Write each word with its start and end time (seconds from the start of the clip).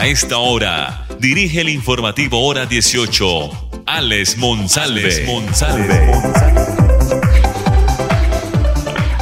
A 0.00 0.06
esta 0.06 0.38
hora, 0.38 1.04
dirige 1.20 1.60
el 1.60 1.68
informativo 1.68 2.38
Hora 2.48 2.64
18, 2.64 3.84
Alex 3.84 4.38
Monsalve. 4.38 5.02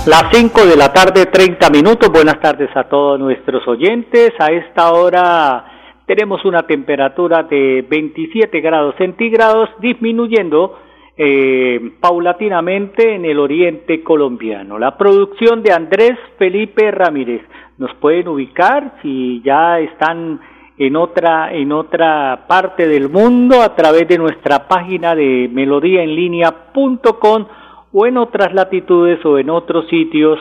Las 0.06 0.24
5 0.32 0.66
de 0.66 0.76
la 0.76 0.92
tarde, 0.92 1.26
30 1.26 1.68
minutos. 1.70 2.08
Buenas 2.12 2.38
tardes 2.40 2.70
a 2.76 2.84
todos 2.84 3.18
nuestros 3.18 3.66
oyentes. 3.66 4.30
A 4.38 4.52
esta 4.52 4.92
hora 4.92 5.64
tenemos 6.06 6.44
una 6.44 6.62
temperatura 6.62 7.42
de 7.42 7.84
27 7.90 8.60
grados 8.60 8.94
centígrados, 8.98 9.70
disminuyendo 9.80 10.78
eh, 11.16 11.90
paulatinamente 11.98 13.16
en 13.16 13.24
el 13.24 13.40
oriente 13.40 14.04
colombiano. 14.04 14.78
La 14.78 14.96
producción 14.96 15.60
de 15.60 15.72
Andrés 15.72 16.16
Felipe 16.38 16.88
Ramírez. 16.92 17.42
Nos 17.78 17.92
pueden 17.96 18.28
ubicar 18.28 18.94
si 19.02 19.42
ya 19.44 19.80
están 19.80 20.38
en 20.78 20.94
otra, 20.94 21.52
en 21.52 21.72
otra 21.72 22.44
parte 22.46 22.86
del 22.86 23.08
mundo 23.08 23.60
a 23.60 23.74
través 23.74 24.06
de 24.06 24.16
nuestra 24.16 24.68
página 24.68 25.16
de 25.16 25.50
melodíaenlínea.com 25.52 27.46
o 27.92 28.06
en 28.06 28.16
otras 28.16 28.54
latitudes 28.54 29.24
o 29.24 29.38
en 29.38 29.50
otros 29.50 29.88
sitios 29.88 30.38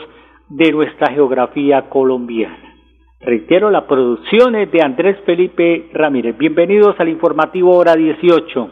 de 0.50 0.72
nuestra 0.72 1.12
geografía 1.12 1.90
colombiana. 1.90 2.76
Reitero, 3.20 3.72
la 3.72 3.88
producción 3.88 4.56
es 4.56 4.72
de 4.72 4.84
Andrés 4.84 5.18
Felipe 5.26 5.90
Ramírez. 5.92 6.38
Bienvenidos 6.38 6.96
al 7.00 7.10
informativo 7.10 7.76
hora 7.76 7.96
18. 7.96 8.70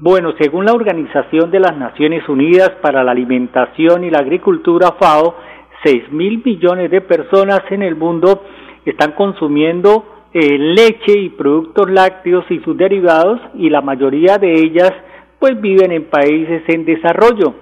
Bueno, 0.00 0.34
según 0.40 0.64
la 0.64 0.72
Organización 0.72 1.52
de 1.52 1.60
las 1.60 1.76
Naciones 1.76 2.28
Unidas 2.28 2.70
para 2.82 3.04
la 3.04 3.12
Alimentación 3.12 4.02
y 4.02 4.10
la 4.10 4.18
Agricultura 4.18 4.96
FAO, 4.98 5.36
6 5.84 6.10
mil 6.10 6.42
millones 6.44 6.90
de 6.90 7.00
personas 7.00 7.62
en 7.70 7.82
el 7.82 7.94
mundo 7.94 8.42
están 8.84 9.12
consumiendo 9.12 10.17
eh, 10.32 10.58
leche 10.58 11.18
y 11.18 11.30
productos 11.30 11.90
lácteos 11.90 12.44
y 12.50 12.58
sus 12.60 12.76
derivados 12.76 13.40
y 13.54 13.70
la 13.70 13.80
mayoría 13.80 14.36
de 14.38 14.52
ellas 14.52 14.92
pues 15.38 15.60
viven 15.60 15.92
en 15.92 16.04
países 16.04 16.62
en 16.68 16.84
desarrollo. 16.84 17.54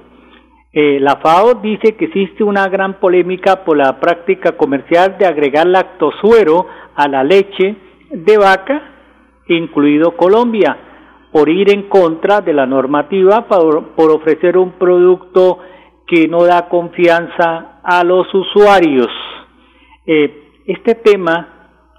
Eh, 0.73 0.99
la 1.01 1.17
FAO 1.17 1.55
dice 1.55 1.97
que 1.97 2.07
existe 2.07 2.45
una 2.45 2.69
gran 2.69 3.01
polémica 3.01 3.65
por 3.65 3.77
la 3.77 3.99
práctica 4.01 4.57
comercial 4.57 5.17
de 5.19 5.27
agregar 5.27 5.67
lactosuero 5.67 6.67
a 6.95 7.09
la 7.09 7.25
leche 7.25 7.77
de 8.11 8.37
vaca, 8.37 8.83
incluido 9.49 10.17
Colombia, 10.17 10.77
por 11.33 11.49
ir 11.49 11.73
en 11.73 11.89
contra 11.89 12.41
de 12.41 12.53
la 12.53 12.67
normativa 12.67 13.47
por, 13.47 14.11
ofrecer 14.11 14.59
un 14.59 14.73
producto 14.73 15.61
que 16.07 16.29
no 16.29 16.45
da 16.45 16.69
confianza 16.69 17.81
a 17.83 18.05
los 18.05 18.27
usuarios. 18.35 19.09
Eh, 20.05 20.63
este 20.67 20.95
tema 20.95 21.56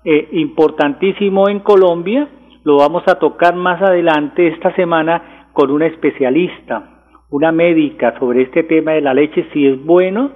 eh, 0.09 0.30
importantísimo 0.31 1.50
en 1.50 1.59
Colombia. 1.59 2.30
Lo 2.63 2.77
vamos 2.77 3.03
a 3.08 3.16
tocar 3.16 3.58
más 3.58 3.81
adelante 3.81 4.47
esta 4.47 4.73
semana 4.73 5.50
con 5.51 5.69
una 5.69 5.88
especialista, 5.88 7.03
una 7.29 7.51
médica 7.51 8.18
sobre 8.18 8.44
este 8.44 8.63
tema 8.63 8.94
de 8.94 9.01
la 9.01 9.13
leche, 9.13 9.45
si 9.51 9.68
es 9.68 9.84
bueno, 9.84 10.31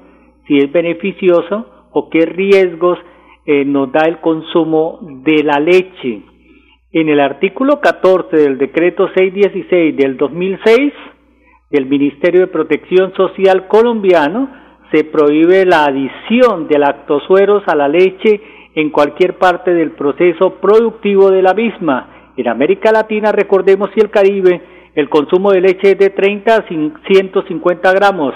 si 0.46 0.58
es 0.58 0.70
beneficioso 0.74 1.88
o 1.94 2.10
qué 2.10 2.26
riesgos 2.26 3.00
eh, 3.46 3.64
nos 3.64 3.90
da 3.94 4.02
el 4.10 4.20
consumo 4.20 5.00
de 5.24 5.42
la 5.42 5.58
leche. 5.62 6.22
En 6.92 7.08
el 7.08 7.22
artículo 7.22 7.80
14 7.80 8.36
del 8.36 8.58
decreto 8.58 9.08
616 9.16 9.96
del 9.96 10.18
2006 10.18 10.92
del 11.70 11.86
Ministerio 11.86 12.42
de 12.42 12.48
Protección 12.48 13.14
Social 13.14 13.70
colombiano 13.70 14.50
se 14.92 15.06
prohíbe 15.06 15.66
la 15.66 15.86
adición 15.86 16.68
de 16.68 16.78
lactosueros 16.78 17.64
a 17.68 17.76
la 17.78 17.88
leche 17.88 18.42
en 18.76 18.90
cualquier 18.90 19.38
parte 19.38 19.74
del 19.74 19.92
proceso 19.92 20.56
productivo 20.56 21.30
de 21.30 21.42
la 21.42 21.54
misma. 21.54 22.32
En 22.38 22.48
América 22.48 22.92
Latina, 22.92 23.32
recordemos, 23.32 23.90
y 23.96 24.00
el 24.00 24.10
Caribe, 24.10 24.62
el 24.96 25.10
consumo 25.10 25.52
de 25.52 25.62
leche 25.62 25.92
es 25.92 25.98
de 25.98 26.10
30 26.10 26.56
a 26.56 26.68
150 26.68 27.94
gramos 27.94 28.34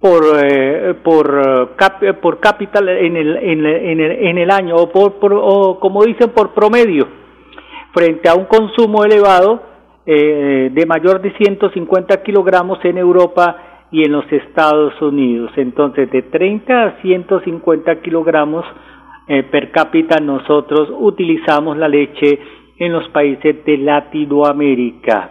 por 0.00 0.22
eh, 0.42 0.94
por 1.02 1.70
eh, 2.00 2.12
por 2.14 2.40
capital 2.40 2.88
en 2.88 3.16
el, 3.16 3.36
en 3.36 3.66
el, 3.66 4.00
en 4.00 4.38
el, 4.38 4.50
año 4.50 4.76
o 4.76 4.90
por, 4.90 5.32
o 5.32 5.78
como 5.80 6.04
dicen 6.04 6.30
por 6.30 6.52
promedio 6.52 7.06
frente 7.94 8.28
a 8.28 8.34
un 8.34 8.44
consumo 8.44 9.04
elevado 9.04 9.62
eh, 10.04 10.70
de 10.72 10.86
mayor 10.86 11.22
de 11.22 11.32
150 11.32 12.22
kilogramos 12.22 12.78
en 12.84 12.98
Europa 12.98 13.56
y 13.90 14.04
en 14.04 14.12
los 14.12 14.30
Estados 14.30 15.00
Unidos 15.00 15.50
entonces 15.56 16.10
de 16.10 16.22
30 16.22 16.82
a 16.82 17.00
150 17.00 18.02
kilogramos 18.02 18.64
eh, 19.28 19.42
per 19.44 19.70
cápita 19.70 20.20
nosotros 20.20 20.88
utilizamos 20.98 21.76
la 21.76 21.88
leche 21.88 22.38
en 22.78 22.92
los 22.92 23.08
países 23.08 23.64
de 23.64 23.78
Latinoamérica. 23.78 25.30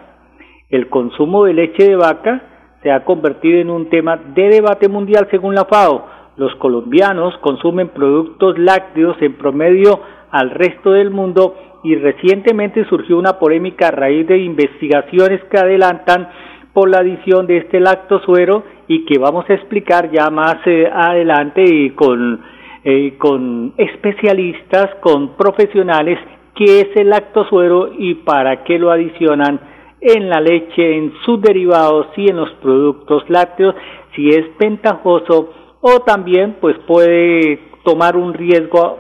El 0.70 0.90
consumo 0.90 1.46
de 1.46 1.54
leche 1.54 1.88
de 1.88 1.96
vaca 1.96 2.42
se 2.82 2.92
ha 2.92 3.04
convertido 3.06 3.60
en 3.60 3.70
un 3.70 3.90
tema 3.90 4.18
de 4.18 4.50
debate 4.50 4.90
mundial 4.90 5.28
según 5.32 5.56
la 5.56 5.66
FAO. 5.66 6.06
Los 6.38 6.54
colombianos 6.56 7.38
consumen 7.38 7.90
productos 7.90 8.58
lácteos 8.58 9.16
en 9.22 9.34
promedio 9.34 10.00
al 10.32 10.52
resto 10.52 10.92
del 10.92 11.12
mundo 11.12 11.56
y 11.84 11.96
recientemente 11.96 12.84
surgió 12.90 13.18
una 13.18 13.40
polémica 13.40 13.88
a 13.88 13.92
raíz 13.92 14.28
de 14.28 14.40
investigaciones 14.40 15.42
que 15.46 15.58
adelantan 15.58 16.28
por 16.74 16.90
la 16.90 16.98
adición 16.98 17.48
de 17.48 17.58
este 17.58 17.80
lactosuero 17.80 18.64
y 18.88 19.06
que 19.06 19.18
vamos 19.18 19.50
a 19.50 19.54
explicar 19.54 20.12
ya 20.12 20.30
más 20.30 20.58
eh, 20.66 20.90
adelante 20.92 21.64
y 21.64 21.92
con 21.92 22.42
eh, 22.88 23.16
con 23.18 23.74
especialistas, 23.78 24.94
con 25.02 25.36
profesionales, 25.36 26.20
qué 26.56 26.82
es 26.82 26.96
el 26.96 27.10
lactosuero 27.10 27.90
y 27.98 28.14
para 28.14 28.64
qué 28.64 28.78
lo 28.78 28.92
adicionan 28.92 29.60
en 30.00 30.30
la 30.30 30.40
leche, 30.40 30.96
en 30.96 31.12
sus 31.26 31.42
derivados 31.42 32.06
y 32.16 32.30
en 32.30 32.38
los 32.38 32.52
productos 32.62 33.28
lácteos, 33.28 33.74
si 34.16 34.30
es 34.30 34.56
ventajoso 34.60 35.52
o 35.82 36.02
también 36.02 36.58
pues 36.62 36.78
puede 36.86 37.60
tomar 37.84 38.16
un 38.16 38.36
riesgo 38.36 39.00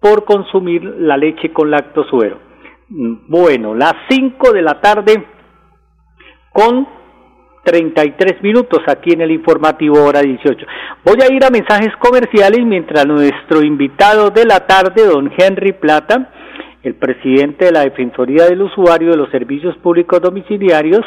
por 0.00 0.24
consumir 0.24 0.82
la 0.82 1.16
leche 1.16 1.52
con 1.52 1.70
lactosuero. 1.70 2.36
Bueno, 2.88 3.76
las 3.76 3.94
5 4.08 4.52
de 4.52 4.62
la 4.62 4.80
tarde 4.80 5.24
con 6.52 6.99
33 7.62 8.42
minutos 8.42 8.80
aquí 8.86 9.12
en 9.12 9.20
el 9.20 9.30
informativo 9.30 10.02
hora 10.02 10.22
18. 10.22 10.66
Voy 11.04 11.18
a 11.22 11.32
ir 11.32 11.44
a 11.44 11.50
mensajes 11.50 11.94
comerciales 11.98 12.60
mientras 12.64 13.06
nuestro 13.06 13.62
invitado 13.62 14.30
de 14.30 14.44
la 14.44 14.66
tarde, 14.66 15.06
don 15.06 15.30
Henry 15.36 15.72
Plata, 15.72 16.30
el 16.82 16.94
presidente 16.94 17.66
de 17.66 17.72
la 17.72 17.84
Defensoría 17.84 18.44
del 18.46 18.62
Usuario 18.62 19.10
de 19.10 19.16
los 19.16 19.30
Servicios 19.30 19.76
Públicos 19.78 20.20
Domiciliarios, 20.20 21.02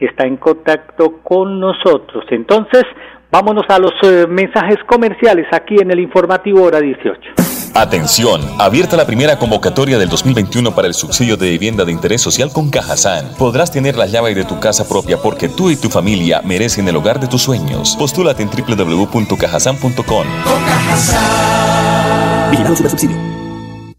está 0.00 0.26
en 0.26 0.36
contacto 0.36 1.20
con 1.22 1.60
nosotros. 1.60 2.24
Entonces, 2.30 2.84
vámonos 3.30 3.64
a 3.68 3.78
los 3.78 3.92
eh, 4.02 4.26
mensajes 4.28 4.78
comerciales 4.86 5.46
aquí 5.52 5.76
en 5.80 5.92
el 5.92 6.00
informativo 6.00 6.62
hora 6.64 6.80
18. 6.80 7.61
Atención, 7.74 8.42
abierta 8.58 8.98
la 8.98 9.06
primera 9.06 9.38
convocatoria 9.38 9.98
del 9.98 10.10
2021 10.10 10.74
para 10.74 10.88
el 10.88 10.94
subsidio 10.94 11.38
de 11.38 11.50
vivienda 11.50 11.84
de 11.86 11.92
interés 11.92 12.20
social 12.20 12.52
con 12.52 12.68
Cajazán. 12.68 13.32
Podrás 13.38 13.70
tener 13.70 13.96
la 13.96 14.06
llave 14.06 14.34
de 14.34 14.44
tu 14.44 14.60
casa 14.60 14.86
propia 14.86 15.16
porque 15.16 15.48
tú 15.48 15.70
y 15.70 15.76
tu 15.76 15.88
familia 15.88 16.42
merecen 16.44 16.86
el 16.88 16.96
hogar 16.96 17.18
de 17.18 17.28
tus 17.28 17.42
sueños. 17.42 17.96
Postúlate 17.98 18.42
en 18.42 18.50
www.cajazán.com. 18.50 20.26
Vigilado 22.50 22.76
subsidio. 22.76 23.31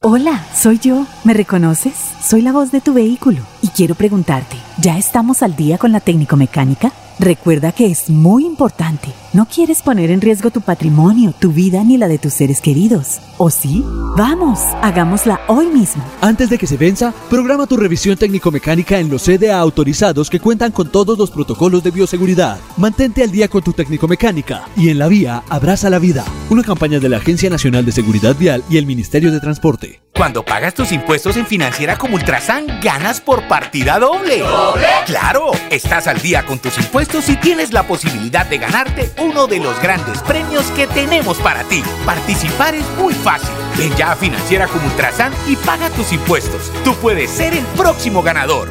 Hola, 0.00 0.46
soy 0.54 0.78
yo. 0.78 1.06
¿Me 1.24 1.34
reconoces? 1.34 1.94
Soy 2.22 2.40
la 2.40 2.52
voz 2.52 2.70
de 2.70 2.80
tu 2.80 2.94
vehículo 2.94 3.40
y 3.62 3.68
quiero 3.68 3.96
preguntarte, 3.96 4.56
¿ya 4.80 4.96
estamos 4.96 5.42
al 5.42 5.56
día 5.56 5.76
con 5.76 5.90
la 5.90 5.98
técnico 5.98 6.36
mecánica? 6.36 6.92
Recuerda 7.18 7.72
que 7.72 7.86
es 7.86 8.08
muy 8.08 8.46
importante. 8.46 9.08
No 9.34 9.46
quieres 9.46 9.82
poner 9.82 10.10
en 10.10 10.22
riesgo 10.22 10.50
tu 10.50 10.62
patrimonio, 10.62 11.34
tu 11.38 11.52
vida 11.52 11.84
ni 11.84 11.98
la 11.98 12.08
de 12.08 12.16
tus 12.16 12.32
seres 12.32 12.62
queridos. 12.62 13.18
¿O 13.36 13.50
sí? 13.50 13.84
Vamos, 14.16 14.58
hagámosla 14.80 15.42
hoy 15.48 15.66
mismo. 15.66 16.02
Antes 16.22 16.48
de 16.48 16.56
que 16.56 16.66
se 16.66 16.78
venza, 16.78 17.12
programa 17.28 17.66
tu 17.66 17.76
revisión 17.76 18.16
técnico-mecánica 18.16 18.98
en 18.98 19.10
los 19.10 19.24
CDA 19.24 19.58
autorizados 19.58 20.30
que 20.30 20.40
cuentan 20.40 20.72
con 20.72 20.90
todos 20.90 21.18
los 21.18 21.30
protocolos 21.30 21.82
de 21.82 21.90
bioseguridad. 21.90 22.58
Mantente 22.78 23.22
al 23.22 23.30
día 23.30 23.48
con 23.48 23.62
tu 23.62 23.74
técnico-mecánica 23.74 24.64
y 24.76 24.88
en 24.88 24.98
la 24.98 25.08
vía 25.08 25.42
abraza 25.50 25.90
la 25.90 25.98
vida. 25.98 26.24
Una 26.48 26.62
campaña 26.62 26.98
de 26.98 27.10
la 27.10 27.18
Agencia 27.18 27.50
Nacional 27.50 27.84
de 27.84 27.92
Seguridad 27.92 28.34
Vial 28.34 28.64
y 28.70 28.78
el 28.78 28.86
Ministerio 28.86 29.30
de 29.30 29.40
Transporte. 29.40 30.00
Cuando 30.14 30.44
pagas 30.44 30.74
tus 30.74 30.90
impuestos 30.90 31.36
en 31.36 31.46
Financiera 31.46 31.96
como 31.96 32.16
Ultrasan, 32.16 32.80
ganas 32.82 33.20
por 33.20 33.46
partida 33.46 34.00
doble. 34.00 34.40
¿Doble? 34.40 34.86
¡Claro! 35.06 35.52
Estás 35.70 36.08
al 36.08 36.20
día 36.20 36.44
con 36.44 36.58
tus 36.58 36.76
impuestos 36.76 37.28
y 37.28 37.36
tienes 37.36 37.72
la 37.72 37.86
posibilidad 37.86 38.44
de 38.44 38.58
ganarte 38.58 39.12
uno 39.28 39.46
de 39.46 39.58
los 39.58 39.80
grandes 39.80 40.22
premios 40.22 40.64
que 40.72 40.86
tenemos 40.86 41.38
para 41.38 41.62
ti. 41.64 41.82
Participar 42.04 42.74
es 42.74 42.84
muy 42.98 43.12
fácil. 43.12 43.50
Ven 43.76 43.94
ya 43.96 44.12
a 44.12 44.16
Financiera 44.16 44.66
como 44.66 44.86
Ultrasan 44.86 45.32
y 45.46 45.56
paga 45.56 45.90
tus 45.90 46.12
impuestos. 46.12 46.72
Tú 46.84 46.94
puedes 46.94 47.30
ser 47.30 47.54
el 47.54 47.64
próximo 47.76 48.22
ganador. 48.22 48.68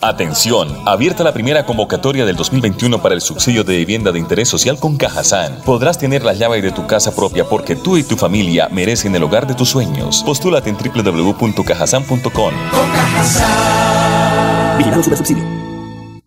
Atención, 0.00 0.82
abierta 0.86 1.24
la 1.24 1.32
primera 1.32 1.66
convocatoria 1.66 2.24
del 2.24 2.36
2021 2.36 3.02
para 3.02 3.16
el 3.16 3.20
subsidio 3.20 3.64
de 3.64 3.78
vivienda 3.78 4.12
de 4.12 4.20
interés 4.20 4.48
social 4.48 4.78
con 4.78 4.96
Cajazán. 4.96 5.60
Podrás 5.64 5.98
tener 5.98 6.22
la 6.22 6.34
llave 6.34 6.62
de 6.62 6.70
tu 6.70 6.86
casa 6.86 7.16
propia 7.16 7.48
porque 7.48 7.74
tú 7.74 7.96
y 7.96 8.04
tu 8.04 8.16
familia 8.16 8.68
merecen 8.68 9.16
el 9.16 9.24
hogar 9.24 9.48
de 9.48 9.54
tus 9.54 9.70
sueños. 9.70 10.22
Postúlate 10.24 10.70
en 10.70 10.76
www.cajazán.com. 10.76 12.30
Con 12.30 12.90
Cajazán. 12.92 14.78
Vigilado 14.78 15.02
subsidio. 15.02 15.47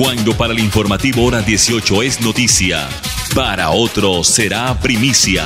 Cuando 0.00 0.32
para 0.32 0.54
el 0.54 0.60
informativo 0.60 1.26
hora 1.26 1.42
18 1.42 2.02
es 2.02 2.24
noticia, 2.24 2.88
para 3.36 3.68
otro 3.68 4.24
será 4.24 4.72
primicia. 4.80 5.42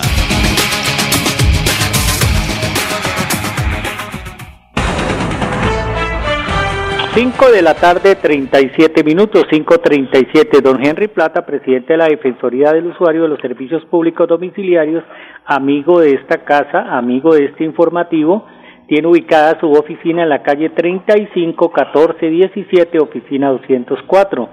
5 7.14 7.50
de 7.50 7.62
la 7.62 7.74
tarde, 7.74 8.14
37 8.14 9.02
minutos, 9.02 9.42
5.37. 9.50 10.62
Don 10.62 10.84
Henry 10.84 11.08
Plata, 11.08 11.44
presidente 11.44 11.94
de 11.94 11.96
la 11.96 12.06
Defensoría 12.06 12.72
del 12.72 12.86
Usuario 12.86 13.22
de 13.22 13.30
los 13.30 13.40
Servicios 13.40 13.84
Públicos 13.86 14.28
Domiciliarios, 14.28 15.02
amigo 15.46 15.98
de 15.98 16.12
esta 16.12 16.44
casa, 16.44 16.96
amigo 16.96 17.34
de 17.34 17.46
este 17.46 17.64
informativo, 17.64 18.46
tiene 18.86 19.08
ubicada 19.08 19.58
su 19.60 19.72
oficina 19.72 20.22
en 20.22 20.28
la 20.28 20.42
calle 20.42 20.68
35 20.70 21.70
14 21.70 22.28
17, 22.28 22.98
oficina 22.98 23.50
204. 23.50 24.48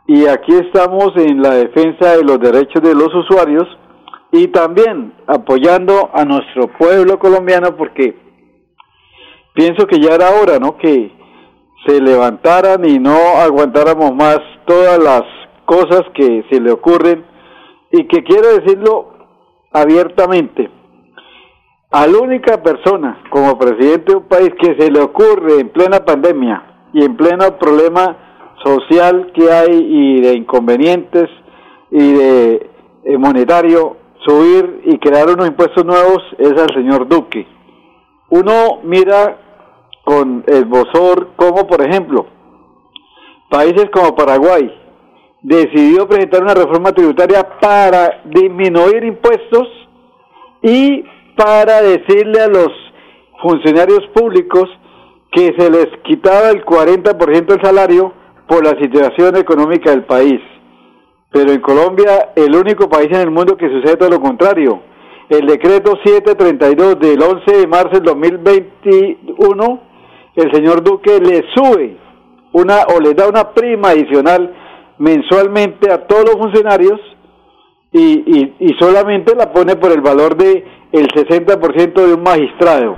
y 0.07 0.27
aquí 0.27 0.53
estamos 0.53 1.13
en 1.17 1.41
la 1.41 1.55
defensa 1.55 2.17
de 2.17 2.25
los 2.25 2.41
derechos 2.41 2.83
de 2.83 2.95
los 2.95 3.15
usuarios 3.15 3.67
y 4.33 4.49
también 4.49 5.15
apoyando 5.27 6.11
a 6.13 6.25
nuestro 6.25 6.67
pueblo 6.79 7.19
colombiano 7.19 7.77
porque 7.77 8.17
pienso 9.55 9.87
que 9.87 10.01
ya 10.01 10.15
era 10.15 10.31
hora, 10.31 10.59
¿no? 10.59 10.77
Que 10.77 11.13
se 11.87 12.01
levantaran 12.01 12.85
y 12.85 12.99
no 12.99 13.17
aguantáramos 13.41 14.15
más 14.15 14.39
todas 14.67 14.99
las 14.99 15.23
cosas 15.65 16.03
que 16.15 16.45
se 16.51 16.61
le 16.61 16.73
ocurren 16.73 17.25
y 17.91 18.07
que 18.07 18.23
quiero 18.23 18.49
decirlo 18.59 19.13
abiertamente. 19.73 20.71
A 21.91 22.07
la 22.07 22.19
única 22.19 22.63
persona 22.63 23.23
como 23.31 23.59
presidente 23.59 24.13
de 24.13 24.19
un 24.19 24.25
país 24.25 24.51
que 24.61 24.77
se 24.79 24.91
le 24.91 25.01
ocurre 25.01 25.61
en 25.61 25.69
plena 25.69 26.05
pandemia 26.05 26.89
y 26.95 27.05
en 27.05 27.17
pleno 27.17 27.59
problema 27.59 28.17
social 28.65 29.31
que 29.35 29.51
hay 29.51 29.79
y 29.79 30.21
de 30.23 30.35
inconvenientes 30.35 31.29
y 31.91 32.13
de 32.13 32.71
eh, 33.05 33.19
monetario 33.19 33.97
subir 34.25 34.83
y 34.85 34.99
crear 34.99 35.29
unos 35.29 35.49
impuestos 35.49 35.85
nuevos 35.85 36.23
es 36.39 36.53
al 36.53 36.73
señor 36.75 37.09
Duque. 37.09 37.47
Uno 38.31 38.81
mira 38.85 39.42
con 40.13 40.45
el 40.47 40.67
Bosor, 40.67 41.29
como 41.37 41.67
por 41.67 41.81
ejemplo, 41.81 42.27
países 43.49 43.89
como 43.91 44.15
Paraguay 44.15 44.71
decidió 45.41 46.07
presentar 46.07 46.43
una 46.43 46.55
reforma 46.55 46.93
tributaria 46.93 47.59
para 47.59 48.21
disminuir 48.27 49.05
impuestos 49.05 49.69
y 50.61 51.03
para 51.35 51.81
decirle 51.81 52.43
a 52.43 52.49
los 52.49 52.69
funcionarios 53.41 54.07
públicos 54.15 54.69
que 55.33 55.55
se 55.59 55.71
les 55.71 55.89
quitaba 56.05 56.51
el 56.51 56.63
40% 56.63 57.47
del 57.47 57.63
salario 57.63 58.13
por 58.47 58.63
la 58.63 58.79
situación 58.83 59.35
económica 59.37 59.91
del 59.91 60.05
país. 60.05 60.41
Pero 61.31 61.53
en 61.53 61.61
Colombia, 61.63 62.33
el 62.37 62.55
único 62.55 62.91
país 62.91 63.09
en 63.11 63.23
el 63.23 63.31
mundo 63.31 63.57
que 63.57 63.71
sucede 63.71 63.97
todo 63.97 64.11
lo 64.11 64.21
contrario. 64.21 64.83
El 65.31 65.47
decreto 65.47 65.95
732 66.05 67.01
del 67.01 67.23
11 67.23 67.61
de 67.61 67.67
marzo 67.67 67.93
del 67.93 68.03
2021 68.03 69.92
el 70.37 70.53
señor 70.53 70.83
Duque 70.83 71.19
le 71.21 71.45
sube 71.55 71.97
una 72.53 72.85
o 72.95 73.01
les 73.01 73.15
da 73.17 73.29
una 73.29 73.53
prima 73.53 73.91
adicional 73.91 74.55
mensualmente 74.99 75.91
a 75.91 76.07
todos 76.07 76.25
los 76.25 76.37
funcionarios 76.37 77.01
y, 77.93 78.55
y, 78.59 78.75
solamente 78.79 79.35
la 79.35 79.53
pone 79.53 79.77
por 79.77 79.93
el 79.93 80.01
valor 80.01 80.37
de 80.37 80.65
el 80.93 81.09
60% 81.09 81.93
de 81.93 82.15
un 82.15 82.23
magistrado. 82.23 82.97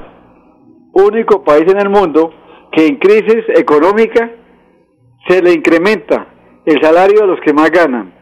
Único 0.93 1.43
país 1.43 1.64
en 1.67 1.79
el 1.79 1.88
mundo 1.88 2.33
que 2.71 2.87
en 2.87 2.97
crisis 2.97 3.45
económica 3.57 4.31
se 5.29 5.43
le 5.43 5.53
incrementa 5.53 6.29
el 6.64 6.81
salario 6.81 7.25
a 7.25 7.26
los 7.26 7.41
que 7.41 7.53
más 7.53 7.71
ganan 7.71 8.12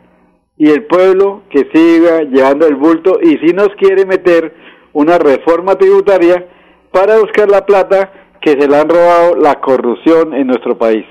y 0.56 0.70
el 0.70 0.84
pueblo 0.84 1.42
que 1.50 1.68
siga 1.72 2.22
llevando 2.22 2.66
el 2.66 2.76
bulto 2.76 3.18
y 3.20 3.36
si 3.38 3.52
nos 3.52 3.68
quiere 3.76 4.06
meter 4.06 4.54
una 4.92 5.18
reforma 5.18 5.74
tributaria 5.74 6.46
para 6.90 7.18
buscar 7.18 7.50
la 7.50 7.66
plata 7.66 8.21
que 8.42 8.50
se 8.50 8.68
le 8.68 8.76
han 8.76 8.88
robado 8.88 9.36
la 9.36 9.54
corrupción 9.60 10.34
en 10.34 10.48
nuestro 10.48 10.76
país. 10.76 11.06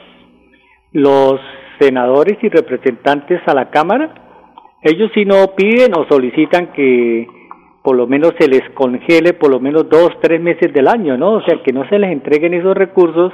Los 0.92 1.40
senadores 1.80 2.38
y 2.42 2.50
representantes 2.50 3.42
a 3.48 3.54
la 3.54 3.70
Cámara, 3.70 4.14
ellos 4.84 5.10
si 5.16 5.26
no 5.26 5.56
piden 5.56 5.96
o 5.96 6.06
solicitan 6.08 6.74
que 6.74 7.28
por 7.84 7.96
lo 7.96 8.06
menos 8.06 8.34
se 8.40 8.48
les 8.48 8.62
congele 8.72 9.34
por 9.34 9.50
lo 9.50 9.60
menos 9.60 9.90
dos, 9.90 10.10
tres 10.22 10.40
meses 10.40 10.72
del 10.74 10.88
año, 10.88 11.18
¿no? 11.18 11.34
O 11.34 11.42
sea, 11.42 11.62
que 11.64 11.74
no 11.74 11.88
se 11.90 11.98
les 11.98 12.12
entreguen 12.12 12.54
esos 12.54 12.76
recursos 12.76 13.34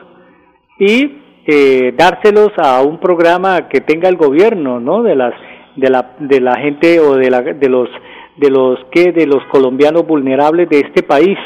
y 0.80 1.18
eh, 1.46 1.94
dárselos 1.98 2.52
a 2.58 2.82
un 2.82 3.00
programa 3.00 3.68
que 3.68 3.82
tenga 3.82 4.08
el 4.08 4.16
gobierno, 4.16 4.80
¿no? 4.80 5.04
De 5.04 5.16
las 5.16 5.34
de 5.76 5.90
la 5.90 6.16
de 6.20 6.42
la 6.42 6.56
gente 6.60 7.00
o 7.00 7.16
de 7.16 7.30
la 7.30 7.42
de 7.42 7.70
los 7.70 7.90
de 8.38 8.50
los 8.50 8.80
que 8.92 9.12
de 9.12 9.26
los 9.26 9.44
colombianos 9.52 10.06
vulnerables 10.06 10.70
de 10.70 10.80
este 10.80 11.04
país. 11.04 11.38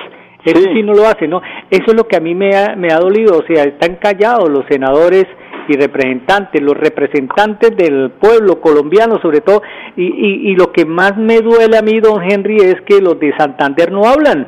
Eso 0.44 0.60
sí. 0.60 0.84
no 0.84 0.94
lo 0.94 1.08
hace, 1.08 1.28
¿no? 1.28 1.42
Eso 1.70 1.86
es 1.88 1.94
lo 1.94 2.08
que 2.08 2.18
a 2.18 2.20
mí 2.20 2.34
me 2.34 2.56
ha, 2.56 2.76
me 2.76 2.92
ha 2.92 2.98
dolido, 2.98 3.38
o 3.38 3.44
sea, 3.44 3.64
están 3.64 3.98
callados 3.98 4.50
los 4.50 4.66
senadores 4.70 5.26
y 5.68 5.74
representantes, 5.78 6.62
los 6.62 6.76
representantes 6.76 7.76
del 7.78 8.12
pueblo 8.12 8.60
colombiano 8.60 9.20
sobre 9.22 9.42
todo, 9.42 9.62
y, 9.96 10.04
y, 10.04 10.52
y 10.52 10.56
lo 10.56 10.72
que 10.72 10.86
más 10.86 11.16
me 11.18 11.40
duele 11.42 11.78
a 11.78 11.82
mí, 11.82 12.00
don 12.00 12.22
Henry, 12.24 12.58
es 12.58 12.76
que 12.88 13.00
los 13.00 13.20
de 13.20 13.36
Santander 13.38 13.92
no 13.92 14.06
hablan. 14.06 14.48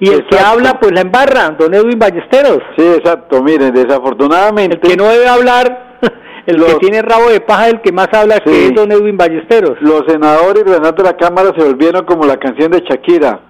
Y 0.00 0.08
el 0.08 0.26
que 0.26 0.38
habla, 0.38 0.80
pues 0.80 0.92
la 0.92 1.02
embarra, 1.02 1.54
don 1.58 1.74
Edwin 1.74 1.98
Ballesteros. 1.98 2.60
Sí, 2.76 2.86
exacto, 2.86 3.42
miren, 3.42 3.74
desafortunadamente... 3.74 4.78
El 4.80 4.80
que 4.80 4.96
no 4.96 5.04
debe 5.08 5.28
hablar, 5.28 5.98
el 6.46 6.64
que 6.64 6.74
tiene 6.76 7.02
rabo 7.02 7.28
de 7.28 7.42
paja, 7.42 7.68
el 7.68 7.82
que 7.82 7.92
más 7.92 8.08
habla 8.14 8.40
que 8.40 8.68
es 8.68 8.74
don 8.74 8.90
Edwin 8.90 9.18
Ballesteros. 9.18 9.76
Los 9.82 10.04
senadores 10.08 10.62
y 10.62 10.64
representantes 10.64 11.04
de 11.04 11.10
la 11.10 11.16
Cámara 11.18 11.52
se 11.54 11.62
volvieron 11.62 12.06
como 12.06 12.24
la 12.24 12.38
canción 12.38 12.70
de 12.70 12.80
Shakira, 12.80 13.40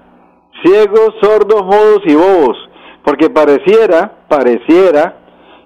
ciegos, 0.62 1.14
sordos, 1.20 1.64
mudos 1.64 2.02
y 2.04 2.14
bobos, 2.14 2.56
porque 3.04 3.30
pareciera, 3.30 4.26
pareciera 4.28 5.16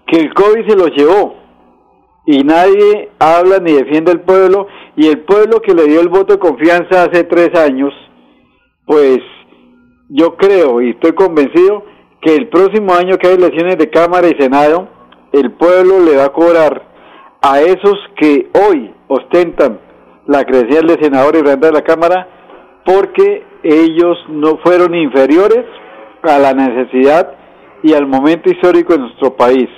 que 0.07 0.19
el 0.19 0.35
COVID 0.35 0.69
se 0.69 0.77
los 0.77 0.91
llevó. 0.91 1.37
Y 2.27 2.43
nadie 2.43 3.11
habla 3.19 3.59
ni 3.59 3.73
defiende 3.73 4.13
al 4.13 4.23
pueblo 4.23 4.67
y 4.97 5.09
el 5.09 5.21
pueblo 5.21 5.61
que 5.61 5.75
le 5.75 5.85
dio 5.85 6.01
el 6.01 6.09
voto 6.09 6.35
de 6.35 6.39
confianza 6.39 7.05
hace 7.05 7.25
tres 7.25 7.51
años, 7.59 7.93
pues 8.87 9.19
yo 10.09 10.37
creo 10.37 10.81
y 10.81 10.91
estoy 10.91 11.13
convencido 11.13 11.85
que 12.21 12.35
el 12.35 12.49
próximo 12.49 12.95
año 12.95 13.19
que 13.19 13.29
hay 13.29 13.35
elecciones 13.35 13.77
de 13.77 13.91
Cámara 13.91 14.27
y 14.29 14.41
Senado, 14.41 14.89
el 15.33 15.53
pueblo 15.53 16.01
le 16.01 16.17
va 16.17 16.27
a 16.27 16.33
cobrar 16.33 16.83
a 17.43 17.61
esos 17.61 17.95
que 18.17 18.49
hoy 18.55 18.95
ostentan 19.09 19.81
la 20.27 20.45
credencial 20.45 20.87
de 20.87 21.03
senador 21.03 21.37
y 21.37 21.43
de 21.43 21.73
la 21.73 21.83
Cámara 21.83 22.29
porque 22.87 23.45
ellos 23.65 24.19
no 24.29 24.59
fueron 24.63 24.95
inferiores 24.95 25.65
a 26.23 26.39
la 26.39 26.53
necesidad 26.53 27.35
y 27.83 27.95
al 27.95 28.07
momento 28.07 28.51
histórico 28.51 28.93
de 28.93 29.01
nuestro 29.01 29.37
país. 29.37 29.69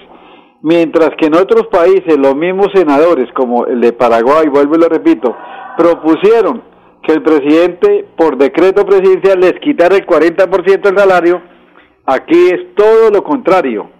Mientras 0.62 1.10
que 1.18 1.26
en 1.26 1.36
otros 1.36 1.68
países 1.68 2.18
los 2.18 2.34
mismos 2.34 2.68
senadores, 2.74 3.28
como 3.34 3.66
el 3.66 3.80
de 3.80 3.92
Paraguay, 3.92 4.48
vuelvo 4.48 4.74
y 4.74 4.80
lo 4.80 4.88
repito, 4.88 5.36
propusieron 5.76 6.62
que 7.02 7.12
el 7.12 7.22
presidente 7.22 8.06
por 8.16 8.36
decreto 8.36 8.84
presidencial 8.84 9.38
les 9.40 9.54
quitara 9.60 9.96
el 9.96 10.06
40% 10.06 10.80
del 10.80 10.98
salario, 10.98 11.40
aquí 12.04 12.48
es 12.52 12.74
todo 12.74 13.10
lo 13.10 13.22
contrario. 13.22 13.90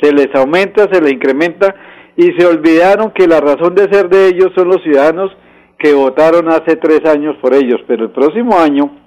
Se 0.00 0.12
les 0.12 0.34
aumenta, 0.34 0.88
se 0.90 1.00
les 1.02 1.12
incrementa 1.12 1.74
y 2.16 2.32
se 2.38 2.46
olvidaron 2.46 3.10
que 3.10 3.26
la 3.26 3.40
razón 3.40 3.74
de 3.74 3.92
ser 3.92 4.08
de 4.08 4.28
ellos 4.28 4.52
son 4.56 4.68
los 4.68 4.82
ciudadanos 4.82 5.30
que 5.78 5.92
votaron 5.92 6.48
hace 6.48 6.76
tres 6.76 7.00
años 7.04 7.36
por 7.42 7.54
ellos, 7.54 7.80
pero 7.86 8.04
el 8.04 8.10
próximo 8.10 8.58
año 8.58 9.05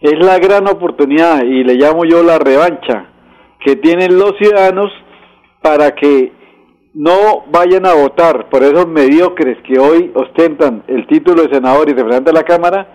es 0.00 0.24
la 0.24 0.38
gran 0.38 0.68
oportunidad 0.68 1.42
y 1.42 1.64
le 1.64 1.74
llamo 1.74 2.04
yo 2.04 2.22
la 2.22 2.38
revancha 2.38 3.06
que 3.60 3.76
tienen 3.76 4.16
los 4.16 4.32
ciudadanos 4.38 4.90
para 5.60 5.94
que 5.94 6.32
no 6.94 7.44
vayan 7.50 7.86
a 7.86 7.94
votar 7.94 8.48
por 8.48 8.62
esos 8.62 8.86
mediocres 8.86 9.58
que 9.66 9.78
hoy 9.78 10.10
ostentan 10.14 10.84
el 10.86 11.06
título 11.06 11.42
de 11.42 11.54
senador 11.54 11.88
y 11.88 11.92
representante 11.92 12.30
de 12.30 12.38
la 12.38 12.44
Cámara, 12.44 12.86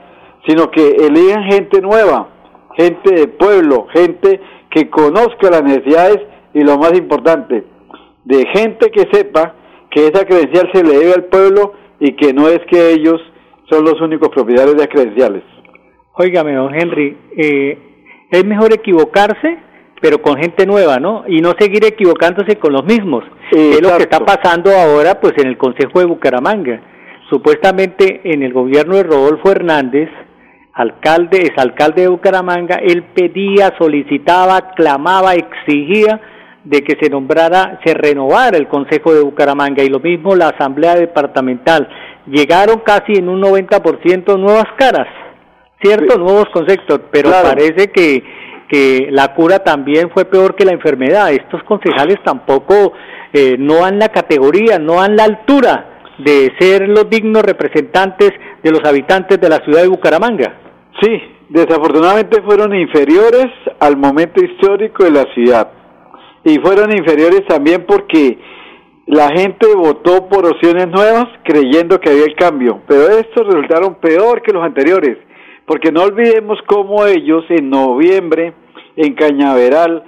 sino 0.48 0.72
que 0.72 0.96
elijan 0.96 1.44
gente 1.52 1.82
nueva, 1.82 2.30
gente 2.78 3.14
de 3.14 3.28
pueblo, 3.28 3.88
gente 3.94 4.42
que 4.70 4.90
conozca 4.90 5.50
las 5.52 5.64
necesidades 5.64 6.20
y 6.54 6.62
lo 6.62 6.78
más 6.78 6.94
importante, 6.98 7.66
de 8.24 8.46
gente 8.54 8.90
que 8.92 9.08
sepa 9.12 9.56
que 9.92 10.08
esa 10.08 10.26
credencial 10.26 10.70
se 10.74 10.84
le 10.84 10.98
debe 10.98 11.14
al 11.14 11.26
pueblo 11.26 11.74
y 12.00 12.14
que 12.16 12.34
no 12.34 12.48
es 12.48 12.60
que 12.70 12.92
ellos 12.92 13.22
son 13.70 13.84
los 13.84 14.02
únicos 14.02 14.30
propietarios 14.30 14.78
de 14.78 14.88
credenciales. 14.88 15.53
Óigame, 16.16 16.54
don 16.54 16.76
Henry, 16.76 17.18
eh, 17.36 17.78
es 18.30 18.46
mejor 18.46 18.72
equivocarse, 18.72 19.58
pero 20.00 20.22
con 20.22 20.38
gente 20.38 20.68
nueva, 20.68 20.98
¿no? 20.98 21.24
Y 21.28 21.42
no 21.42 21.54
seguir 21.58 21.84
equivocándose 21.86 22.58
con 22.58 22.72
los 22.72 22.86
mismos. 22.86 23.24
es 23.52 23.82
lo 23.82 23.98
que 23.98 24.04
está 24.04 24.20
pasando 24.20 24.70
ahora, 24.72 25.20
pues, 25.20 25.34
en 25.38 25.48
el 25.48 25.58
Consejo 25.58 26.00
de 26.00 26.06
Bucaramanga. 26.06 26.82
Supuestamente 27.32 28.22
en 28.26 28.44
el 28.44 28.54
gobierno 28.54 28.96
de 28.96 29.04
Rodolfo 29.04 29.50
Hernández, 29.50 30.10
alcalde, 30.74 31.50
es 31.52 31.58
alcalde 31.58 32.04
de 32.04 32.10
Bucaramanga, 32.10 32.76
él 32.76 33.04
pedía, 33.16 33.74
solicitaba, 33.80 34.74
clamaba, 34.76 35.34
exigía 35.34 36.22
de 36.64 36.84
que 36.84 36.96
se 37.02 37.10
nombrara, 37.10 37.80
se 37.84 37.94
renovara 37.96 38.58
el 38.58 38.68
Consejo 38.68 39.16
de 39.16 39.22
Bucaramanga 39.22 39.84
y 39.84 39.90
lo 39.90 40.00
mismo 40.00 40.36
la 40.36 40.50
Asamblea 40.50 40.96
Departamental. 40.96 41.88
Llegaron 42.28 42.82
casi 42.86 43.14
en 43.14 43.30
un 43.30 43.42
90% 43.42 44.38
nuevas 44.38 44.68
caras 44.78 45.08
ciertos 45.84 46.18
nuevos 46.18 46.46
conceptos, 46.54 47.02
pero 47.12 47.30
parece 47.30 47.92
que, 47.92 48.24
que 48.70 49.08
la 49.12 49.34
cura 49.34 49.60
también 49.60 50.10
fue 50.12 50.26
peor 50.26 50.56
que 50.56 50.66
la 50.66 50.72
enfermedad. 50.72 51.32
Estos 51.32 51.62
concejales 51.64 52.18
tampoco 52.24 52.94
eh, 53.34 53.56
no 53.60 53.84
han 53.84 54.00
la 54.00 54.10
categoría, 54.10 54.80
no 54.80 55.02
han 55.02 55.16
la 55.16 55.26
altura 55.26 55.90
de 56.18 56.52
ser 56.60 56.88
los 56.88 57.10
dignos 57.10 57.44
representantes 57.44 58.32
de 58.62 58.72
los 58.72 58.82
habitantes 58.86 59.40
de 59.40 59.50
la 59.50 59.58
ciudad 59.58 59.82
de 59.82 59.88
Bucaramanga. 59.88 60.60
Sí, 61.02 61.22
desafortunadamente 61.50 62.42
fueron 62.42 62.74
inferiores 62.76 63.48
al 63.80 63.98
momento 63.98 64.44
histórico 64.44 65.04
de 65.04 65.12
la 65.12 65.26
ciudad. 65.34 65.72
Y 66.46 66.60
fueron 66.60 66.92
inferiores 66.92 67.46
también 67.48 67.86
porque 67.88 68.38
la 69.06 69.30
gente 69.30 69.68
votó 69.76 70.28
por 70.30 70.46
opciones 70.46 70.88
nuevas 70.88 71.26
creyendo 71.44 72.00
que 72.00 72.10
había 72.10 72.26
el 72.26 72.36
cambio, 72.36 72.82
pero 72.88 73.10
estos 73.10 73.46
resultaron 73.46 73.96
peor 73.96 74.42
que 74.42 74.54
los 74.54 74.64
anteriores 74.64 75.18
porque 75.66 75.92
no 75.92 76.04
olvidemos 76.04 76.60
cómo 76.68 77.06
ellos 77.06 77.46
en 77.50 77.70
noviembre, 77.70 78.54
en 78.96 79.14
Cañaveral, 79.14 80.04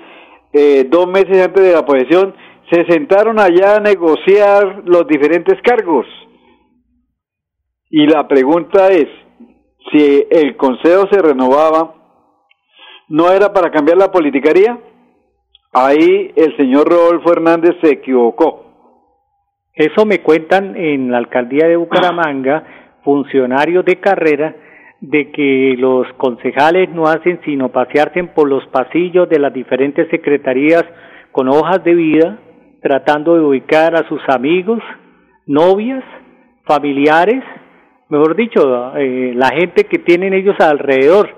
eh, 0.53 0.85
dos 0.89 1.07
meses 1.07 1.45
antes 1.45 1.63
de 1.63 1.73
la 1.73 1.85
posesión, 1.85 2.33
se 2.69 2.85
sentaron 2.85 3.39
allá 3.39 3.75
a 3.75 3.79
negociar 3.79 4.83
los 4.85 5.07
diferentes 5.07 5.61
cargos. 5.61 6.05
Y 7.89 8.07
la 8.07 8.27
pregunta 8.27 8.89
es, 8.89 9.07
si 9.91 10.25
el 10.29 10.57
Consejo 10.57 11.07
se 11.11 11.21
renovaba, 11.21 11.93
¿no 13.07 13.31
era 13.31 13.53
para 13.53 13.71
cambiar 13.71 13.97
la 13.97 14.11
politicaría? 14.11 14.79
Ahí 15.71 16.33
el 16.35 16.55
señor 16.57 16.89
Rodolfo 16.89 17.31
Hernández 17.31 17.75
se 17.81 17.91
equivocó. 17.91 18.63
Eso 19.73 20.05
me 20.05 20.21
cuentan 20.21 20.75
en 20.75 21.11
la 21.11 21.17
alcaldía 21.17 21.67
de 21.67 21.75
Bucaramanga, 21.75 22.63
funcionarios 23.03 23.85
de 23.85 23.99
carrera 23.99 24.55
de 25.01 25.31
que 25.31 25.75
los 25.77 26.07
concejales 26.17 26.89
no 26.89 27.05
hacen 27.05 27.39
sino 27.45 27.69
pasearse 27.69 28.23
por 28.23 28.49
los 28.49 28.65
pasillos 28.67 29.29
de 29.29 29.39
las 29.39 29.53
diferentes 29.53 30.07
secretarías 30.09 30.83
con 31.31 31.49
hojas 31.49 31.83
de 31.83 31.93
vida, 31.93 32.39
tratando 32.81 33.35
de 33.35 33.41
ubicar 33.41 33.95
a 33.95 34.07
sus 34.07 34.21
amigos, 34.29 34.79
novias, 35.45 36.03
familiares, 36.65 37.43
mejor 38.09 38.35
dicho, 38.35 38.95
eh, 38.97 39.33
la 39.35 39.49
gente 39.49 39.85
que 39.85 39.99
tienen 39.99 40.33
ellos 40.33 40.55
alrededor. 40.59 41.29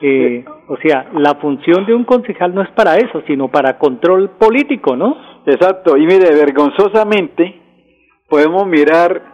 Eh, 0.00 0.44
o 0.68 0.76
sea, 0.78 1.06
la 1.14 1.34
función 1.36 1.86
de 1.86 1.94
un 1.94 2.04
concejal 2.04 2.54
no 2.54 2.62
es 2.62 2.70
para 2.70 2.96
eso, 2.96 3.22
sino 3.26 3.48
para 3.48 3.78
control 3.78 4.30
político, 4.38 4.96
¿no? 4.96 5.16
Exacto, 5.46 5.96
y 5.96 6.06
mire, 6.06 6.34
vergonzosamente 6.34 7.60
podemos 8.28 8.66
mirar 8.66 9.33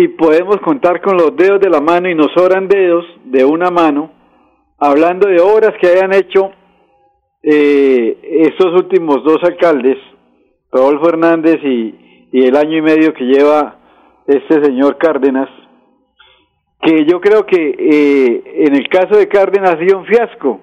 y 0.00 0.06
podemos 0.06 0.58
contar 0.58 1.00
con 1.02 1.16
los 1.16 1.34
dedos 1.34 1.58
de 1.58 1.68
la 1.68 1.80
mano 1.80 2.08
y 2.08 2.14
nos 2.14 2.30
sobran 2.32 2.68
dedos 2.68 3.04
de 3.24 3.44
una 3.44 3.68
mano, 3.68 4.12
hablando 4.78 5.26
de 5.26 5.40
obras 5.40 5.72
que 5.80 5.88
hayan 5.88 6.12
hecho 6.12 6.52
eh, 7.42 8.46
estos 8.46 8.74
últimos 8.74 9.24
dos 9.24 9.38
alcaldes, 9.42 9.96
Rodolfo 10.70 11.08
Hernández 11.08 11.56
y, 11.64 12.28
y 12.30 12.44
el 12.44 12.54
año 12.54 12.76
y 12.76 12.82
medio 12.82 13.12
que 13.12 13.24
lleva 13.24 13.76
este 14.28 14.62
señor 14.62 14.98
Cárdenas, 14.98 15.48
que 16.80 17.04
yo 17.04 17.20
creo 17.20 17.44
que 17.44 17.56
eh, 17.56 18.66
en 18.68 18.76
el 18.76 18.88
caso 18.88 19.18
de 19.18 19.26
Cárdenas 19.26 19.74
ha 19.74 19.78
sido 19.80 19.98
un 19.98 20.06
fiasco, 20.06 20.60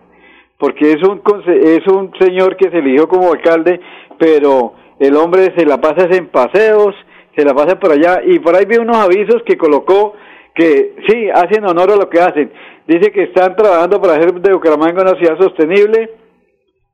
porque 0.58 0.94
es 0.94 1.04
un, 1.04 1.22
es 1.46 1.86
un 1.88 2.10
señor 2.22 2.56
que 2.56 2.70
se 2.70 2.78
eligió 2.78 3.10
como 3.10 3.34
alcalde, 3.34 3.82
pero 4.18 4.76
el 4.98 5.14
hombre 5.18 5.54
se 5.58 5.66
la 5.66 5.82
pasa 5.82 6.08
en 6.10 6.28
paseos, 6.28 6.96
se 7.36 7.44
la 7.44 7.54
pasa 7.54 7.80
por 7.80 7.92
allá, 7.92 8.22
y 8.26 8.40
por 8.40 8.56
ahí 8.56 8.66
vi 8.66 8.78
unos 8.78 8.98
avisos 8.98 9.44
que 9.46 9.58
colocó 9.58 10.14
que 10.54 10.96
sí, 11.08 11.30
hacen 11.30 11.66
honor 11.66 11.92
a 11.92 11.96
lo 11.98 12.10
que 12.10 12.20
hacen. 12.20 12.52
Dice 12.88 13.12
que 13.12 13.24
están 13.24 13.56
trabajando 13.56 14.02
para 14.02 14.14
hacer 14.14 14.34
de 14.34 14.54
Bucaramanga 14.54 15.02
una 15.02 15.20
ciudad 15.20 15.38
sostenible, 15.40 16.12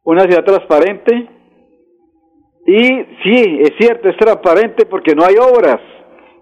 una 0.04 0.24
ciudad 0.24 0.44
transparente, 0.44 1.30
y 2.66 2.88
sí, 3.24 3.60
es 3.62 3.72
cierto, 3.80 4.10
es 4.10 4.18
transparente 4.18 4.86
porque 4.86 5.14
no 5.16 5.24
hay 5.24 5.36
obras 5.36 5.80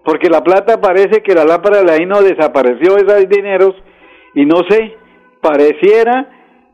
porque 0.04 0.30
la 0.30 0.42
plata 0.42 0.80
parece 0.80 1.22
que 1.22 1.34
la 1.34 1.44
lámpara 1.44 1.78
de 1.78 1.84
la 1.84 1.98
no 2.06 2.22
desapareció 2.22 2.96
esos 2.96 3.28
dineros 3.28 3.74
y 4.34 4.46
no 4.46 4.62
sé, 4.68 4.96
pareciera 5.40 6.30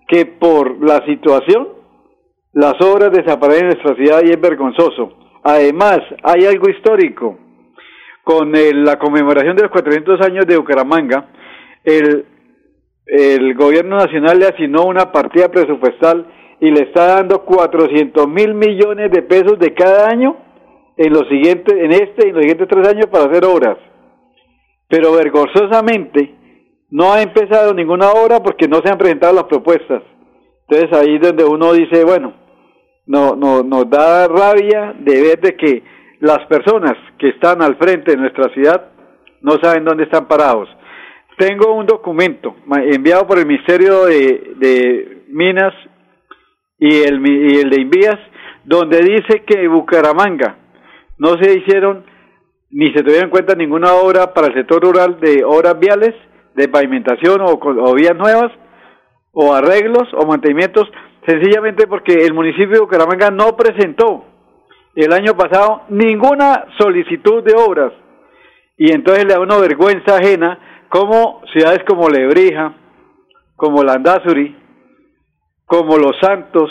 que 0.09 0.27
por 0.27 0.83
la 0.83 1.05
situación 1.07 1.69
las 2.53 2.75
obras 2.81 3.11
desaparecen 3.13 3.67
en 3.67 3.73
nuestra 3.73 3.97
ciudad 3.97 4.23
y 4.25 4.31
es 4.31 4.41
vergonzoso. 4.41 5.13
Además, 5.49 6.01
hay 6.25 6.45
algo 6.45 6.69
histórico. 6.69 7.39
Con 8.25 8.51
la 8.53 8.99
conmemoración 8.99 9.55
de 9.55 9.63
los 9.63 9.71
400 9.71 10.21
años 10.27 10.45
de 10.45 10.57
Bucaramanga, 10.57 11.29
el, 11.85 12.27
el 13.07 13.55
gobierno 13.55 13.97
nacional 13.97 14.41
le 14.41 14.47
asignó 14.47 14.87
una 14.87 15.13
partida 15.13 15.49
presupuestal 15.49 16.27
y 16.59 16.73
le 16.73 16.83
está 16.87 17.07
dando 17.19 17.45
400 17.45 18.27
mil 18.27 18.55
millones 18.55 19.13
de 19.13 19.23
pesos 19.23 19.57
de 19.61 19.73
cada 19.73 20.09
año 20.09 20.37
en 20.97 21.13
los 21.13 21.29
siguientes, 21.29 21.73
en 21.79 21.93
este 21.93 22.27
y 22.27 22.31
en 22.31 22.35
los 22.35 22.43
siguientes 22.43 22.67
tres 22.69 22.89
años 22.89 23.07
para 23.07 23.27
hacer 23.27 23.45
obras. 23.45 23.79
Pero 24.89 25.13
vergonzosamente 25.13 26.35
no 26.91 27.13
ha 27.13 27.23
empezado 27.23 27.73
ninguna 27.73 28.11
obra 28.11 28.43
porque 28.43 28.67
no 28.67 28.81
se 28.83 28.91
han 28.91 28.99
presentado 28.99 29.35
las 29.35 29.45
propuestas. 29.45 30.03
Entonces 30.69 30.99
ahí 30.99 31.15
es 31.15 31.21
donde 31.21 31.45
uno 31.45 31.73
dice, 31.73 32.05
bueno, 32.05 32.46
no, 33.07 33.37
no, 33.37 33.63
nos 33.63 33.89
da 33.89 34.29
rabia 34.29 34.95
de 34.99 35.23
ver 35.23 35.41
de 35.41 35.57
que 35.57 35.83
las 36.21 36.45
personas 36.47 36.95
que 37.19 37.29
están 37.29 37.63
al 37.63 37.77
frente 37.77 38.13
de 38.13 38.17
nuestra 38.17 38.53
ciudad 38.53 38.91
no 39.43 39.53
saben 39.63 39.85
dónde 39.85 40.05
están 40.05 40.27
parados. 40.27 40.69
Tengo 41.39 41.75
un 41.75 41.87
documento 41.87 42.57
enviado 42.85 43.27
por 43.27 43.39
el 43.39 43.47
Ministerio 43.47 44.07
de, 44.07 44.55
de 44.57 45.25
Minas 45.29 45.75
y 46.79 47.03
el, 47.03 47.27
y 47.27 47.59
el 47.59 47.71
de 47.71 47.81
Invías 47.81 48.19
donde 48.65 48.99
dice 48.99 49.45
que 49.47 49.69
Bucaramanga 49.69 50.57
no 51.19 51.37
se 51.41 51.59
hicieron 51.59 52.05
ni 52.71 52.93
se 52.93 53.03
tuvieron 53.03 53.25
en 53.25 53.31
cuenta 53.31 53.55
ninguna 53.55 53.95
obra 53.95 54.35
para 54.35 54.49
el 54.49 54.55
sector 54.55 54.83
rural 54.83 55.19
de 55.21 55.45
obras 55.45 55.79
viales, 55.79 56.15
de 56.55 56.69
pavimentación 56.69 57.41
o, 57.41 57.95
vías 57.95 58.17
nuevas, 58.17 58.53
o 59.33 59.55
arreglos 59.55 60.09
o 60.15 60.27
mantenimientos, 60.27 60.89
sencillamente 61.27 61.87
porque 61.87 62.25
el 62.25 62.33
municipio 62.33 62.71
de 62.71 62.81
Bucaramanga 62.81 63.31
no 63.31 63.57
presentó 63.57 64.25
el 64.95 65.13
año 65.13 65.37
pasado 65.37 65.83
ninguna 65.89 66.67
solicitud 66.79 67.43
de 67.43 67.55
obras. 67.55 67.93
Y 68.79 68.93
entonces 68.93 69.25
le 69.25 69.35
da 69.35 69.41
una 69.41 69.59
vergüenza 69.59 70.17
ajena 70.17 70.87
como 70.89 71.43
ciudades 71.53 71.81
como 71.87 72.09
Lebrija, 72.09 72.75
como 73.57 73.83
Landazuri, 73.83 74.57
como 75.65 75.99
Los 75.99 76.17
Santos, 76.21 76.71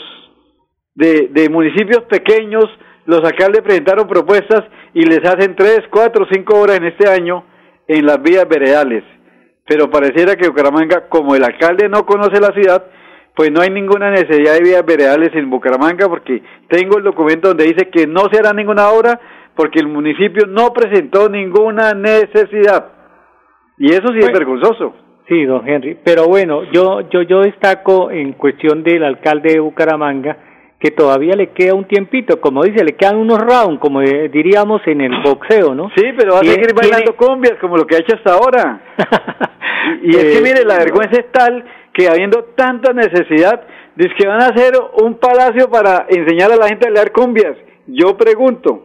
de, 0.93 1.27
de 1.31 1.49
municipios 1.49 2.03
pequeños 2.03 2.65
los 3.05 3.23
alcaldes 3.23 3.61
presentaron 3.61 4.07
propuestas 4.07 4.63
y 4.93 5.03
les 5.03 5.23
hacen 5.23 5.55
tres, 5.55 5.81
cuatro, 5.91 6.25
cinco 6.31 6.59
horas 6.59 6.77
en 6.77 6.85
este 6.85 7.07
año 7.07 7.45
en 7.87 8.05
las 8.05 8.21
vías 8.21 8.47
veredales. 8.47 9.03
Pero 9.67 9.89
pareciera 9.89 10.35
que 10.35 10.49
Bucaramanga, 10.49 11.07
como 11.07 11.35
el 11.35 11.43
alcalde 11.43 11.87
no 11.87 12.05
conoce 12.05 12.39
la 12.39 12.51
ciudad, 12.53 12.85
pues 13.35 13.51
no 13.51 13.61
hay 13.61 13.69
ninguna 13.69 14.11
necesidad 14.11 14.53
de 14.53 14.63
vías 14.63 14.85
veredales 14.85 15.31
en 15.33 15.49
Bucaramanga 15.49 16.07
porque 16.07 16.41
tengo 16.69 16.97
el 16.97 17.03
documento 17.03 17.49
donde 17.49 17.65
dice 17.65 17.89
que 17.89 18.07
no 18.07 18.29
se 18.31 18.39
hará 18.39 18.53
ninguna 18.53 18.89
obra 18.89 19.19
porque 19.55 19.79
el 19.79 19.87
municipio 19.87 20.47
no 20.47 20.71
presentó 20.73 21.29
ninguna 21.29 21.93
necesidad. 21.93 22.87
Y 23.77 23.91
eso 23.91 24.07
sí 24.13 24.19
es 24.19 24.31
vergonzoso. 24.31 24.95
Sí, 25.27 25.43
don 25.43 25.67
Henry. 25.67 25.97
Pero 26.03 26.27
bueno, 26.27 26.63
yo, 26.71 27.01
yo, 27.09 27.23
yo 27.23 27.41
destaco 27.41 28.11
en 28.11 28.33
cuestión 28.33 28.83
del 28.83 29.03
alcalde 29.03 29.53
de 29.53 29.59
Bucaramanga 29.59 30.37
que 30.79 30.91
todavía 30.91 31.35
le 31.35 31.47
queda 31.47 31.73
un 31.73 31.85
tiempito, 31.85 32.39
como 32.39 32.63
dice, 32.63 32.83
le 32.83 32.95
quedan 32.95 33.15
unos 33.15 33.39
rounds, 33.39 33.79
como 33.79 34.01
diríamos 34.01 34.81
en 34.85 35.01
el 35.01 35.21
boxeo, 35.23 35.73
¿no? 35.73 35.89
Sí, 35.95 36.03
pero 36.17 36.33
va 36.33 36.41
a 36.41 36.43
seguir 36.43 36.73
bailando 36.75 37.15
cumbias 37.15 37.57
como 37.59 37.77
lo 37.77 37.87
que 37.87 37.95
ha 37.95 37.99
hecho 37.99 38.15
hasta 38.15 38.33
ahora. 38.33 38.81
y, 40.03 40.15
es 40.15 40.37
que 40.37 40.41
mire, 40.43 40.63
la 40.63 40.77
vergüenza 40.77 41.19
es 41.19 41.31
tal 41.31 41.65
que 41.95 42.09
habiendo 42.09 42.43
tanta 42.55 42.91
necesidad, 42.93 43.63
dice 43.95 44.13
que 44.17 44.27
van 44.27 44.41
a 44.41 44.47
hacer 44.47 44.73
un 45.01 45.15
palacio 45.15 45.69
para 45.69 46.05
enseñar 46.09 46.51
a 46.51 46.57
la 46.57 46.67
gente 46.67 46.87
a 46.87 46.91
leer 46.91 47.11
cumbias. 47.11 47.55
Yo 47.87 48.17
pregunto, 48.17 48.83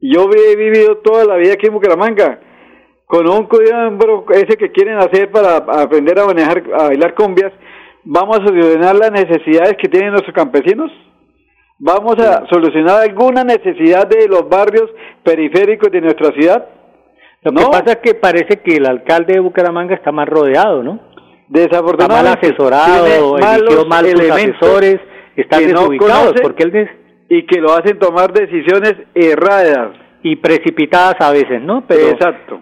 yo 0.00 0.30
he 0.32 0.56
vivido 0.56 0.98
toda 0.98 1.24
la 1.24 1.36
vida 1.36 1.54
aquí 1.54 1.66
en 1.66 1.74
Bucaramanga, 1.74 2.38
con 3.06 3.28
un 3.28 3.46
cuidado 3.46 4.24
ese 4.30 4.56
que 4.56 4.70
quieren 4.70 4.98
hacer 4.98 5.30
para 5.32 5.56
aprender 5.56 6.20
a 6.20 6.26
manejar, 6.26 6.62
a 6.72 6.88
bailar 6.88 7.14
cumbias, 7.14 7.52
vamos 8.04 8.38
a 8.38 8.46
solucionar 8.46 8.94
las 8.94 9.10
necesidades 9.10 9.76
que 9.76 9.88
tienen 9.88 10.12
nuestros 10.12 10.34
campesinos, 10.34 10.92
vamos 11.80 12.14
a 12.18 12.46
solucionar 12.48 13.02
alguna 13.02 13.42
necesidad 13.42 14.06
de 14.06 14.28
los 14.28 14.48
barrios 14.48 14.88
periféricos 15.24 15.90
de 15.90 16.00
nuestra 16.00 16.30
ciudad. 16.32 16.68
Lo 17.42 17.52
que 17.52 17.66
pasa 17.70 17.92
es 17.92 17.96
que 17.96 18.14
parece 18.14 18.60
que 18.60 18.76
el 18.76 18.86
alcalde 18.86 19.34
de 19.34 19.40
Bucaramanga 19.40 19.94
está 19.94 20.12
más 20.12 20.28
rodeado, 20.28 20.82
¿no? 20.84 21.09
Desafortunadamente. 21.50 22.48
Está 22.48 22.64
mal 22.64 22.78
asesorado, 22.78 23.38
eligió 23.38 23.84
mal 23.84 24.06
sus 24.06 24.30
asesores, 24.30 25.00
está 25.36 25.58
desubicado, 25.58 26.32
porque 26.42 26.62
él 26.62 26.90
y 27.28 27.46
que 27.46 27.60
lo 27.60 27.72
hacen 27.72 27.98
tomar 27.98 28.32
decisiones 28.32 28.94
erradas 29.14 29.96
y 30.22 30.36
precipitadas 30.36 31.16
a 31.20 31.30
veces, 31.30 31.60
¿no? 31.62 31.84
Pero 31.86 32.08
Exacto 32.08 32.60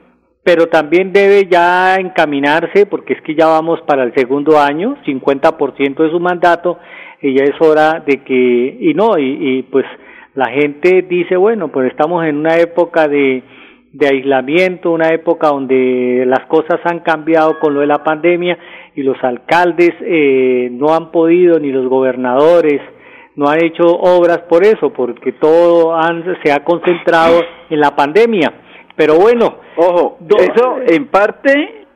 pero 0.48 0.66
también 0.68 1.12
debe 1.12 1.46
ya 1.46 1.96
encaminarse, 1.96 2.86
porque 2.86 3.12
es 3.12 3.20
que 3.20 3.34
ya 3.34 3.48
vamos 3.48 3.82
para 3.82 4.02
el 4.02 4.14
segundo 4.14 4.58
año, 4.58 4.96
50% 5.04 6.02
de 6.02 6.10
su 6.10 6.18
mandato, 6.20 6.78
y 7.20 7.34
ya 7.34 7.44
es 7.44 7.60
hora 7.60 8.02
de 8.06 8.24
que, 8.24 8.78
y 8.80 8.94
no, 8.94 9.18
y, 9.18 9.66
pues 9.70 9.84
la 10.34 10.50
gente 10.50 11.02
dice, 11.02 11.36
bueno, 11.36 11.68
pues 11.68 11.90
estamos 11.90 12.24
en 12.24 12.38
una 12.38 12.56
época 12.56 13.08
de, 13.08 13.42
de 13.92 14.06
aislamiento, 14.06 14.90
una 14.90 15.08
época 15.08 15.48
donde 15.48 16.24
las 16.26 16.46
cosas 16.46 16.80
han 16.84 17.00
cambiado 17.00 17.58
con 17.58 17.74
lo 17.74 17.80
de 17.80 17.86
la 17.86 18.04
pandemia 18.04 18.58
y 18.94 19.02
los 19.02 19.16
alcaldes 19.22 19.90
eh, 20.00 20.68
no 20.72 20.94
han 20.94 21.10
podido, 21.10 21.58
ni 21.58 21.72
los 21.72 21.88
gobernadores, 21.88 22.80
no 23.36 23.48
han 23.48 23.64
hecho 23.64 23.84
obras 23.86 24.40
por 24.48 24.64
eso, 24.64 24.92
porque 24.92 25.32
todo 25.32 25.94
han, 25.94 26.24
se 26.42 26.52
ha 26.52 26.64
concentrado 26.64 27.40
en 27.70 27.80
la 27.80 27.94
pandemia. 27.94 28.52
Pero 28.96 29.14
bueno, 29.14 29.58
ojo, 29.76 30.18
eso 30.28 30.78
en 30.86 31.06
parte 31.06 31.86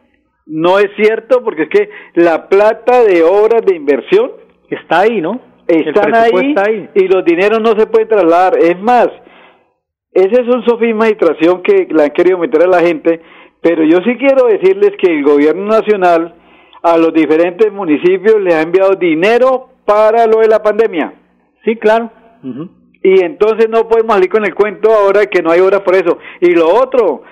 no 0.46 0.78
es 0.78 0.88
cierto 0.96 1.42
porque 1.42 1.64
es 1.64 1.68
que 1.68 1.90
la 2.14 2.48
plata 2.48 3.02
de 3.02 3.22
obras 3.24 3.62
de 3.66 3.74
inversión 3.74 4.30
está 4.70 5.00
ahí, 5.00 5.20
¿no? 5.20 5.40
Están 5.66 6.14
ahí, 6.14 6.88
y 6.94 7.08
los 7.08 7.24
dineros 7.24 7.60
no 7.60 7.78
se 7.78 7.86
pueden 7.86 8.08
trasladar. 8.08 8.58
Es 8.58 8.78
más, 8.80 9.08
ese 10.12 10.42
es 10.42 10.48
un 10.48 10.64
sofisma 10.64 11.08
y 11.08 11.14
traición 11.14 11.62
que 11.62 11.88
la 11.90 12.04
han 12.04 12.10
querido 12.10 12.38
meter 12.38 12.62
a 12.64 12.68
la 12.68 12.80
gente, 12.80 13.20
pero 13.60 13.84
yo 13.84 13.98
sí 14.04 14.16
quiero 14.16 14.46
decirles 14.46 14.92
que 14.98 15.12
el 15.12 15.24
gobierno 15.24 15.66
nacional 15.66 16.34
a 16.82 16.96
los 16.96 17.12
diferentes 17.14 17.72
municipios 17.72 18.40
les 18.40 18.54
ha 18.54 18.62
enviado 18.62 18.96
dinero 18.96 19.68
para 19.84 20.26
lo 20.26 20.40
de 20.40 20.48
la 20.48 20.62
pandemia. 20.62 21.14
Sí, 21.64 21.76
claro 21.76 22.10
y 23.02 23.24
entonces 23.24 23.68
no 23.68 23.88
podemos 23.88 24.14
salir 24.14 24.30
con 24.30 24.44
el 24.44 24.54
cuento 24.54 24.92
ahora 24.92 25.26
que 25.26 25.42
no 25.42 25.50
hay 25.50 25.60
obras 25.60 25.80
por 25.80 25.94
eso. 25.94 26.18
Y 26.40 26.52
lo 26.52 26.68
otro, 26.68 27.22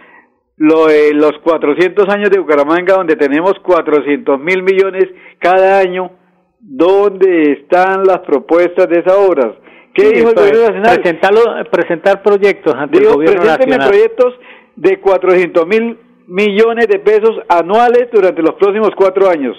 lo 0.57 0.87
de 0.87 1.15
los 1.15 1.33
400 1.45 2.09
años 2.09 2.31
de 2.31 2.41
Bucaramanga, 2.41 2.95
donde 2.95 3.17
tenemos 3.17 3.55
400 3.63 4.41
mil 4.41 4.63
millones 4.63 5.05
cada 5.39 5.79
año, 5.79 6.11
¿dónde 6.59 7.53
están 7.53 8.05
las 8.05 8.21
propuestas 8.21 8.89
de 8.89 8.99
esas 9.01 9.15
obras? 9.15 9.53
¿Qué 9.95 10.09
dijo 10.11 10.29
el 10.31 10.35
gobierno 10.35 10.81
nacional? 10.81 11.69
presentar 11.71 12.23
proyectos 12.23 12.75
ante 12.75 12.99
el 12.99 13.07
gobierno 13.07 13.45
nacional. 13.45 13.89
proyectos 13.89 14.35
de 14.77 15.01
400 15.01 15.67
mil 15.67 15.99
millones 16.27 16.87
de 16.87 16.99
pesos 17.01 17.41
anuales 17.49 18.09
durante 18.13 18.41
los 18.41 18.55
próximos 18.55 18.91
cuatro 18.97 19.29
años. 19.29 19.57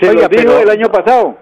Se 0.00 0.12
lo 0.12 0.26
dijo 0.28 0.58
el 0.58 0.70
año 0.70 0.88
pasado. 0.90 1.36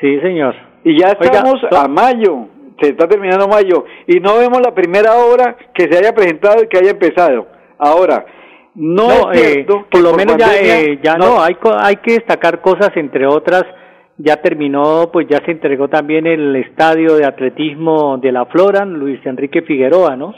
Sí, 0.00 0.20
señor. 0.20 0.54
Y 0.84 0.98
ya 0.98 1.08
estamos 1.08 1.56
a 1.70 1.88
mayo 1.88 2.48
se 2.82 2.90
está 2.90 3.08
terminando 3.08 3.46
mayo 3.46 3.84
y 4.06 4.18
no 4.20 4.38
vemos 4.38 4.60
la 4.60 4.74
primera 4.74 5.14
obra 5.14 5.56
que 5.72 5.84
se 5.90 5.98
haya 5.98 6.12
presentado 6.12 6.64
y 6.64 6.66
que 6.66 6.78
haya 6.78 6.90
empezado. 6.90 7.46
Ahora, 7.78 8.26
no, 8.74 9.30
es 9.32 9.58
eh, 9.58 9.66
por 9.66 10.00
lo 10.00 10.14
menos 10.14 10.36
ya, 10.36 10.54
eh, 10.56 10.98
ya 11.02 11.16
no, 11.16 11.40
hay, 11.40 11.56
hay 11.78 11.96
que 11.96 12.14
destacar 12.14 12.60
cosas 12.60 12.90
entre 12.96 13.26
otras 13.26 13.64
ya 14.18 14.36
terminó, 14.36 15.10
pues 15.12 15.26
ya 15.28 15.38
se 15.44 15.52
entregó 15.52 15.88
también 15.88 16.26
el 16.26 16.54
estadio 16.56 17.16
de 17.16 17.24
atletismo 17.24 18.18
de 18.18 18.32
la 18.32 18.46
Flora, 18.46 18.84
Luis 18.84 19.24
Enrique 19.24 19.62
Figueroa, 19.62 20.16
¿no? 20.16 20.34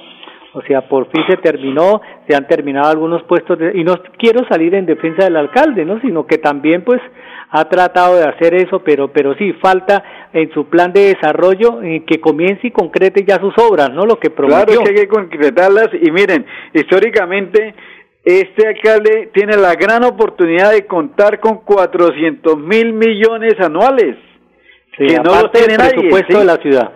O 0.55 0.63
sea, 0.63 0.83
por 0.89 1.11
fin 1.11 1.25
se 1.29 1.37
terminó, 1.39 2.01
se 2.29 2.37
han 2.37 2.47
terminado 2.47 2.89
algunos 2.89 3.25
puestos 3.25 3.59
de, 3.59 3.73
y 3.75 3.83
no 3.83 3.95
quiero 4.17 4.47
salir 4.49 4.73
en 4.77 4.87
defensa 4.87 5.25
del 5.25 5.37
alcalde, 5.37 5.85
¿no? 5.85 6.01
Sino 6.01 6.27
que 6.27 6.39
también 6.39 6.85
pues 6.85 7.01
ha 7.51 7.69
tratado 7.69 8.17
de 8.17 8.25
hacer 8.25 8.55
eso, 8.55 8.81
pero 8.85 9.09
pero 9.09 9.35
sí 9.35 9.53
falta 9.55 10.05
en 10.33 10.53
su 10.53 10.67
plan 10.69 10.93
de 10.93 11.15
desarrollo 11.15 11.83
eh, 11.83 12.05
que 12.07 12.21
comience 12.21 12.69
y 12.69 12.71
concrete 12.71 13.25
ya 13.27 13.41
sus 13.41 13.55
obras, 13.59 13.91
¿no? 13.91 14.07
Lo 14.07 14.21
que 14.21 14.31
prometió. 14.31 14.65
Claro 14.65 14.83
que 14.85 14.91
hay 14.91 14.97
que 14.97 15.09
concretarlas 15.09 15.89
y 16.01 16.11
miren, 16.13 16.47
históricamente 16.73 17.75
este 18.25 18.67
alcalde 18.67 19.31
tiene 19.35 19.57
la 19.57 19.75
gran 19.75 20.03
oportunidad 20.05 20.73
de 20.73 20.87
contar 20.87 21.41
con 21.41 21.59
400 21.59 22.57
mil 22.57 22.95
millones 22.95 23.55
anuales. 23.61 24.17
que 24.97 25.17
no 25.17 25.43
lo 25.43 25.51
tiene 25.51 25.77
nadie, 25.77 25.93
presupuesto 25.93 26.39
de 26.39 26.45
la 26.45 26.57
ciudad. 26.57 26.93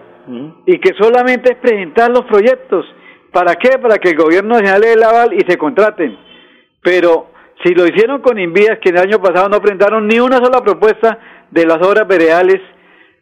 Y 0.66 0.78
que 0.78 0.94
solamente 0.98 1.52
es 1.52 1.58
presentar 1.58 2.10
los 2.10 2.24
proyectos. 2.24 2.86
¿Para 3.32 3.56
qué? 3.56 3.78
Para 3.78 3.98
que 3.98 4.10
el 4.10 4.16
gobierno 4.16 4.54
nacional 4.54 4.80
le 4.80 4.86
dé 4.88 4.92
el 4.94 5.02
aval 5.02 5.34
y 5.34 5.40
se 5.48 5.58
contraten. 5.58 6.16
Pero 6.82 7.30
si 7.62 7.74
lo 7.74 7.86
hicieron 7.86 8.22
con 8.22 8.38
Invías, 8.38 8.78
que 8.78 8.90
el 8.90 8.98
año 8.98 9.20
pasado 9.20 9.48
no 9.48 9.60
presentaron 9.60 10.06
ni 10.06 10.20
una 10.20 10.36
sola 10.36 10.62
propuesta 10.62 11.18
de 11.50 11.66
las 11.66 11.78
obras 11.86 12.06
veredales, 12.06 12.60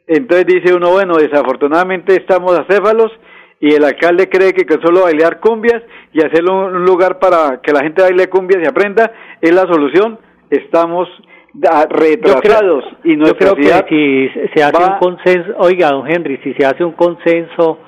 entonces 0.07 0.47
dice 0.47 0.75
uno, 0.75 0.91
bueno, 0.91 1.17
desafortunadamente 1.17 2.15
estamos 2.15 2.57
acéfalos 2.57 3.11
y 3.61 3.75
el 3.75 3.85
alcalde 3.85 4.29
cree 4.29 4.53
que 4.53 4.67
con 4.67 4.81
solo 4.83 5.05
bailar 5.05 5.41
cumbias 5.41 5.83
y 6.13 6.25
hacerlo 6.25 6.67
un 6.67 6.85
lugar 6.85 7.19
para 7.19 7.61
que 7.63 7.73
la 7.73 7.81
gente 7.81 8.03
baile 8.03 8.29
cumbias 8.29 8.63
y 8.63 8.67
aprenda 8.67 9.13
es 9.41 9.55
la 9.55 9.63
solución, 9.63 10.19
estamos 10.51 11.09
retrasados 11.91 12.85
y 13.03 13.17
yo 13.17 13.35
creo 13.35 13.55
que 13.55 13.63
si 13.89 14.49
se 14.55 14.63
hace 14.63 14.85
un 14.85 14.99
consenso, 14.99 15.55
oiga, 15.59 15.91
don 15.91 16.07
Henry, 16.07 16.39
si 16.45 16.53
se 16.55 16.67
hace 16.67 16.85
un 16.85 16.93
consenso 16.93 17.79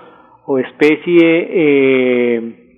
o 0.47 0.59
especie 0.59 1.49
eh, 1.51 2.69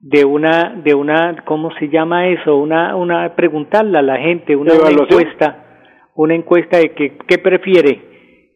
de 0.00 0.24
una 0.24 0.74
de 0.84 0.94
una 0.94 1.36
cómo 1.44 1.70
se 1.78 1.88
llama 1.88 2.28
eso 2.28 2.56
una 2.56 2.96
una 2.96 3.34
preguntarle 3.36 3.96
a 3.98 4.02
la 4.02 4.18
gente 4.18 4.56
una, 4.56 4.74
encuesta 4.74 5.64
una 6.16 6.34
encuesta 6.34 6.78
de 6.78 6.90
que 6.90 7.16
qué 7.28 7.38
prefiere 7.38 8.02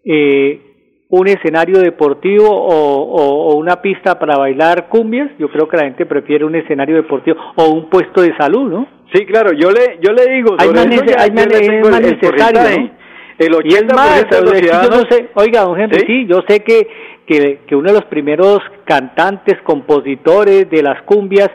eh, 0.04 0.67
un 1.10 1.26
escenario 1.26 1.78
deportivo 1.78 2.48
o, 2.50 3.50
o, 3.50 3.56
una 3.56 3.80
pista 3.80 4.18
para 4.18 4.36
bailar 4.36 4.88
cumbias, 4.88 5.30
yo 5.38 5.48
creo 5.48 5.66
que 5.66 5.76
la 5.78 5.84
gente 5.84 6.04
prefiere 6.04 6.44
un 6.44 6.54
escenario 6.54 6.96
deportivo 6.96 7.38
o 7.56 7.70
un 7.70 7.88
puesto 7.88 8.20
de 8.20 8.36
salud, 8.36 8.70
¿no? 8.70 8.86
Sí, 9.14 9.24
claro, 9.24 9.52
yo 9.52 9.70
le 9.70 9.98
yo 10.02 10.12
le 10.12 10.30
digo, 10.30 10.54
hay 10.58 10.68
más, 10.68 10.86
hay 10.86 11.30
más, 11.30 11.46
necesario, 11.46 12.90
El 13.38 13.52
80% 13.52 13.64
y 13.64 13.74
es 13.74 13.94
más, 13.94 14.28
de 14.28 14.42
los 14.42 14.60
yo 14.60 14.90
no 14.90 15.10
sé, 15.10 15.30
oiga, 15.34 15.62
don 15.62 15.80
Henry, 15.80 16.00
¿Sí? 16.06 16.26
yo 16.26 16.42
sé 16.46 16.60
que, 16.60 16.86
que, 17.26 17.60
que 17.66 17.74
uno 17.74 17.88
de 17.88 18.00
los 18.00 18.04
primeros 18.04 18.58
cantantes, 18.84 19.56
compositores 19.62 20.68
de 20.68 20.82
las 20.82 21.00
cumbias 21.02 21.48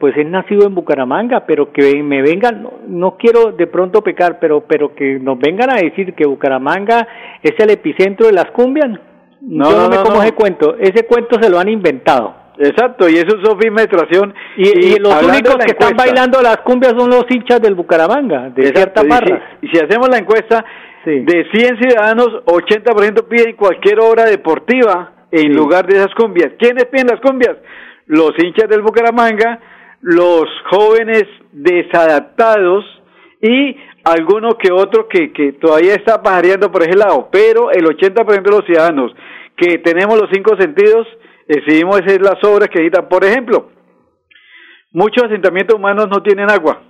pues 0.00 0.16
es 0.16 0.26
nacido 0.26 0.66
en 0.66 0.74
Bucaramanga, 0.74 1.44
pero 1.46 1.72
que 1.72 2.02
me 2.02 2.22
vengan, 2.22 2.66
no, 2.88 3.18
quiero 3.18 3.52
de 3.52 3.66
pronto 3.66 4.00
pecar, 4.00 4.38
pero, 4.40 4.62
pero 4.66 4.94
que 4.94 5.20
nos 5.20 5.38
vengan 5.38 5.70
a 5.70 5.74
decir 5.74 6.14
que 6.14 6.26
Bucaramanga 6.26 7.06
es 7.42 7.52
el 7.58 7.70
epicentro 7.70 8.26
de 8.26 8.32
las 8.32 8.46
cumbias. 8.46 8.88
No, 9.42 9.70
Yo 9.70 9.76
no, 9.76 9.88
me 9.90 9.96
como 9.98 10.22
ese 10.22 10.32
cuento, 10.32 10.74
ese 10.78 11.04
cuento 11.04 11.36
se 11.38 11.50
lo 11.50 11.58
han 11.58 11.68
inventado. 11.68 12.34
Exacto, 12.58 13.10
y 13.10 13.14
eso 13.14 13.36
es 13.36 13.46
sofimetración. 13.46 14.34
Y, 14.56 14.68
y, 14.68 14.98
los 14.98 15.22
únicos 15.22 15.56
que 15.56 15.72
están 15.72 15.94
bailando 15.94 16.40
las 16.40 16.58
cumbias 16.58 16.94
son 16.96 17.10
los 17.10 17.26
hinchas 17.28 17.60
del 17.60 17.74
Bucaramanga, 17.74 18.48
de 18.50 18.68
cierta 18.68 19.02
barra. 19.06 19.58
Y, 19.60 19.68
si 19.68 19.78
hacemos 19.78 20.08
la 20.08 20.16
encuesta, 20.16 20.64
de 21.04 21.46
100 21.52 21.78
ciudadanos, 21.78 22.28
80% 22.46 23.28
piden 23.28 23.54
cualquier 23.56 24.00
obra 24.00 24.24
deportiva 24.24 25.12
en 25.30 25.54
lugar 25.54 25.86
de 25.86 25.98
esas 25.98 26.14
cumbias. 26.14 26.52
¿Quiénes 26.58 26.86
piden 26.86 27.08
las 27.08 27.20
cumbias? 27.20 27.56
Los 28.06 28.32
hinchas 28.42 28.68
del 28.68 28.82
Bucaramanga, 28.82 29.60
los 30.00 30.44
jóvenes 30.70 31.24
desadaptados 31.52 32.84
y 33.42 33.76
alguno 34.04 34.56
que 34.58 34.72
otro 34.72 35.08
que, 35.08 35.32
que 35.32 35.52
todavía 35.52 35.94
está 35.94 36.22
pajareando 36.22 36.70
por 36.70 36.82
ese 36.82 36.96
lado, 36.96 37.28
pero 37.30 37.70
el 37.70 37.84
80% 37.84 38.42
de 38.42 38.50
los 38.50 38.64
ciudadanos 38.64 39.12
que 39.56 39.78
tenemos 39.78 40.18
los 40.18 40.30
cinco 40.32 40.56
sentidos 40.58 41.06
decidimos 41.46 42.00
hacer 42.00 42.22
las 42.22 42.42
obras 42.44 42.68
que 42.68 42.80
necesitan. 42.80 43.08
Por 43.08 43.24
ejemplo, 43.24 43.70
muchos 44.92 45.24
asentamientos 45.24 45.76
humanos 45.76 46.08
no 46.08 46.22
tienen 46.22 46.50
agua, 46.50 46.82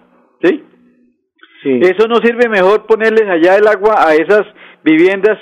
¿sí? 0.42 0.64
sí. 1.62 1.80
Eso 1.82 2.06
no 2.06 2.16
sirve 2.16 2.48
mejor 2.48 2.86
ponerles 2.86 3.28
allá 3.28 3.56
el 3.56 3.66
agua 3.66 3.94
a 4.06 4.14
esas 4.14 4.42
viviendas, 4.84 5.38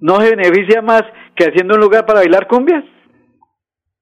no 0.00 0.16
se 0.20 0.34
beneficia 0.34 0.82
más 0.82 1.02
que 1.36 1.44
haciendo 1.44 1.74
un 1.74 1.80
lugar 1.80 2.04
para 2.04 2.20
bailar 2.20 2.46
cumbias. 2.48 2.84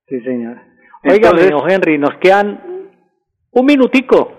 Sí, 0.08 0.20
señor. 0.20 0.56
Oiga, 1.04 1.32
Henry, 1.68 1.98
nos 1.98 2.16
quedan 2.18 2.73
un 3.54 3.66
minutico. 3.66 4.32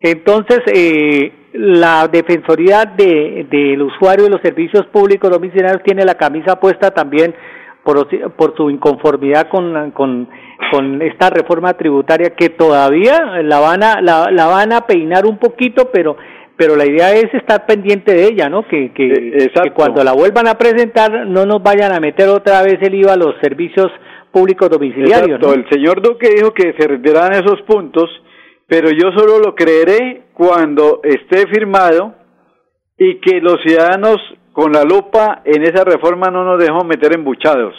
Entonces, 0.00 0.60
eh, 0.66 1.32
la 1.54 2.08
Defensoría 2.08 2.84
de, 2.84 3.46
del 3.48 3.80
Usuario 3.80 4.24
de 4.24 4.30
los 4.30 4.40
Servicios 4.42 4.86
Públicos 4.86 5.30
Domiciliarios 5.30 5.82
tiene 5.84 6.04
la 6.04 6.16
camisa 6.16 6.58
puesta 6.58 6.90
también 6.90 7.34
por, 7.84 8.08
por 8.36 8.56
su 8.56 8.70
inconformidad 8.70 9.48
con, 9.48 9.92
con, 9.92 10.28
con 10.72 11.02
esta 11.02 11.30
reforma 11.30 11.74
tributaria 11.74 12.30
que 12.30 12.48
todavía 12.50 13.42
la 13.42 13.60
van 13.60 13.82
a, 13.82 14.00
la, 14.00 14.30
la 14.30 14.46
van 14.46 14.72
a 14.72 14.80
peinar 14.86 15.26
un 15.26 15.38
poquito, 15.38 15.90
pero 15.92 16.16
pero 16.56 16.76
la 16.76 16.86
idea 16.86 17.12
es 17.12 17.34
estar 17.34 17.66
pendiente 17.66 18.14
de 18.14 18.26
ella, 18.26 18.48
¿no? 18.48 18.66
Que, 18.68 18.92
que, 18.92 19.06
eh, 19.06 19.50
que, 19.50 19.70
cuando 19.72 20.04
la 20.04 20.12
vuelvan 20.12 20.46
a 20.46 20.54
presentar 20.54 21.26
no 21.26 21.44
nos 21.46 21.60
vayan 21.60 21.92
a 21.92 21.98
meter 21.98 22.28
otra 22.28 22.62
vez 22.62 22.78
el 22.80 22.94
IVA 22.94 23.14
a 23.14 23.16
los 23.16 23.34
servicios 23.42 23.88
públicos 24.30 24.70
domiciliarios. 24.70 25.40
Exacto. 25.40 25.52
El 25.52 25.68
señor 25.68 26.00
Duque 26.00 26.28
dijo 26.32 26.52
que 26.54 26.74
se 26.78 26.86
retiraran 26.86 27.32
esos 27.32 27.60
puntos 27.62 28.08
pero 28.66 28.90
yo 28.90 29.12
solo 29.12 29.38
lo 29.38 29.54
creeré 29.54 30.24
cuando 30.34 31.00
esté 31.02 31.46
firmado 31.48 32.14
y 32.96 33.20
que 33.20 33.40
los 33.40 33.60
ciudadanos 33.62 34.16
con 34.52 34.72
la 34.72 34.84
lupa 34.84 35.42
en 35.44 35.62
esa 35.62 35.84
reforma 35.84 36.30
no 36.30 36.44
nos 36.44 36.58
dejemos 36.58 36.84
meter 36.84 37.14
embuchados. 37.14 37.74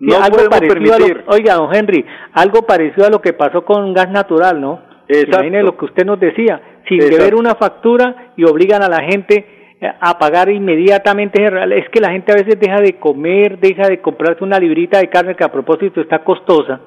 No 0.00 0.16
algo 0.16 0.36
podemos 0.36 0.60
permitir. 0.60 1.24
oiga, 1.26 1.54
don 1.54 1.74
Henry, 1.74 2.04
algo 2.32 2.62
parecido 2.62 3.06
a 3.06 3.10
lo 3.10 3.20
que 3.20 3.32
pasó 3.32 3.64
con 3.64 3.92
gas 3.92 4.10
natural, 4.10 4.60
¿no? 4.60 4.82
Exacto. 5.08 5.50
lo 5.50 5.76
que 5.76 5.84
usted 5.84 6.06
nos 6.06 6.18
decía, 6.18 6.80
sin 6.88 6.98
deber 6.98 7.34
una 7.34 7.56
factura 7.56 8.32
y 8.36 8.44
obligan 8.44 8.82
a 8.82 8.88
la 8.88 9.02
gente 9.02 9.76
eh, 9.80 9.92
a 10.00 10.18
pagar 10.18 10.48
inmediatamente. 10.48 11.44
Es 11.44 11.88
que 11.90 12.00
la 12.00 12.10
gente 12.10 12.32
a 12.32 12.36
veces 12.36 12.58
deja 12.58 12.80
de 12.80 12.94
comer, 12.98 13.58
deja 13.58 13.88
de 13.88 14.00
comprarse 14.00 14.42
una 14.42 14.58
librita 14.58 14.98
de 14.98 15.10
carne 15.10 15.36
que 15.36 15.44
a 15.44 15.52
propósito 15.52 16.00
está 16.00 16.24
costosa 16.24 16.80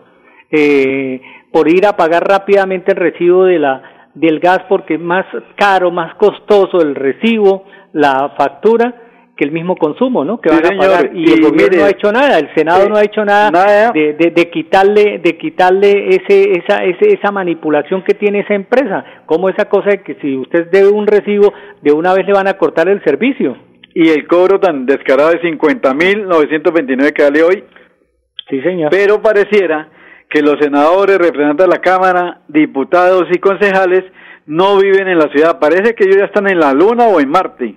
eh, 0.49 1.21
por 1.51 1.69
ir 1.69 1.85
a 1.85 1.95
pagar 1.95 2.27
rápidamente 2.27 2.91
el 2.91 2.97
recibo 2.97 3.45
de 3.45 3.59
la, 3.59 3.81
del 4.13 4.39
gas 4.39 4.59
porque 4.67 4.95
es 4.95 4.99
más 4.99 5.25
caro, 5.55 5.91
más 5.91 6.15
costoso 6.15 6.81
el 6.81 6.95
recibo, 6.95 7.65
la 7.93 8.33
factura 8.37 9.03
que 9.37 9.45
el 9.45 9.51
mismo 9.51 9.75
consumo, 9.75 10.25
¿no? 10.25 10.41
Que 10.41 10.49
van 10.49 10.65
a 10.65 10.77
pagar 10.77 11.11
y, 11.13 11.31
el 11.31 11.41
gobierno 11.41 11.77
no 11.77 11.85
ha 11.85 11.89
hecho 11.91 12.11
nada, 12.11 12.39
el 12.39 12.49
Senado 12.55 12.89
no 12.89 12.95
ha 12.95 13.03
hecho 13.03 13.23
nada, 13.23 13.91
De, 13.91 14.13
de, 14.13 14.49
quitarle, 14.49 15.19
de 15.19 15.37
quitarle 15.37 16.09
ese, 16.09 16.51
esa, 16.53 16.83
ese, 16.83 17.13
esa 17.13 17.31
manipulación 17.31 18.03
que 18.03 18.15
tiene 18.15 18.39
esa 18.39 18.55
empresa, 18.55 19.05
como 19.27 19.47
esa 19.47 19.65
cosa 19.65 19.91
de 19.91 20.01
que 20.01 20.15
si 20.15 20.35
usted 20.35 20.69
debe 20.71 20.89
un 20.89 21.05
recibo, 21.05 21.53
de 21.81 21.91
una 21.93 22.13
vez 22.13 22.25
le 22.25 22.33
van 22.33 22.47
a 22.47 22.57
cortar 22.57 22.89
el 22.89 23.03
servicio. 23.03 23.55
Y 23.93 24.09
el 24.09 24.27
cobro 24.27 24.59
tan 24.59 24.85
descarado 24.85 25.29
de 25.29 25.41
50.929 25.41 27.13
que 27.13 27.23
vale 27.23 27.43
hoy. 27.43 27.63
Sí, 28.49 28.61
señor. 28.61 28.89
Pero 28.91 29.21
pareciera 29.21 29.87
que 30.29 30.41
los 30.41 30.55
senadores, 30.59 31.17
representantes 31.17 31.65
de 31.65 31.71
la 31.71 31.81
Cámara, 31.81 32.41
diputados 32.47 33.25
y 33.31 33.39
concejales 33.39 34.03
no 34.45 34.77
viven 34.77 35.07
en 35.07 35.19
la 35.19 35.29
ciudad. 35.29 35.59
Parece 35.59 35.93
que 35.93 36.03
ellos 36.03 36.17
ya 36.17 36.25
están 36.25 36.49
en 36.49 36.59
la 36.59 36.73
Luna 36.73 37.05
o 37.05 37.19
en 37.19 37.29
Marte. 37.29 37.75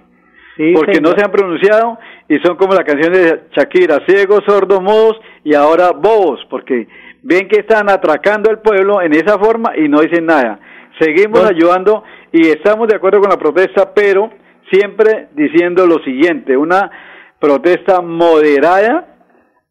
porque 0.75 1.01
no 1.01 1.13
se 1.13 1.25
han 1.25 1.31
pronunciado 1.31 1.99
y 2.29 2.39
son 2.41 2.57
como 2.57 2.75
la 2.75 2.85
canción 2.85 3.13
de 3.13 3.45
Shakira, 3.57 4.01
ciegos, 4.07 4.43
sordos, 4.47 4.83
mudos 4.83 5.19
y 5.43 5.55
ahora 5.55 5.91
bobos, 5.93 6.41
porque 6.51 6.87
ven 7.23 7.49
que 7.49 7.61
están 7.61 7.89
atracando 7.89 8.51
al 8.51 8.61
pueblo 8.61 9.01
en 9.01 9.15
esa 9.15 9.39
forma 9.39 9.73
y 9.77 9.89
no 9.89 10.01
dicen 10.01 10.27
nada. 10.27 10.61
Seguimos 10.99 11.45
ayudando 11.45 12.05
y 12.31 12.49
estamos 12.49 12.89
de 12.89 12.97
acuerdo 12.97 13.21
con 13.21 13.31
la 13.31 13.39
protesta, 13.39 13.95
pero 13.95 14.31
siempre 14.71 15.29
diciendo 15.33 15.87
lo 15.87 15.99
siguiente, 16.05 16.57
una 16.57 16.91
protesta 17.39 18.03
moderada, 18.03 19.07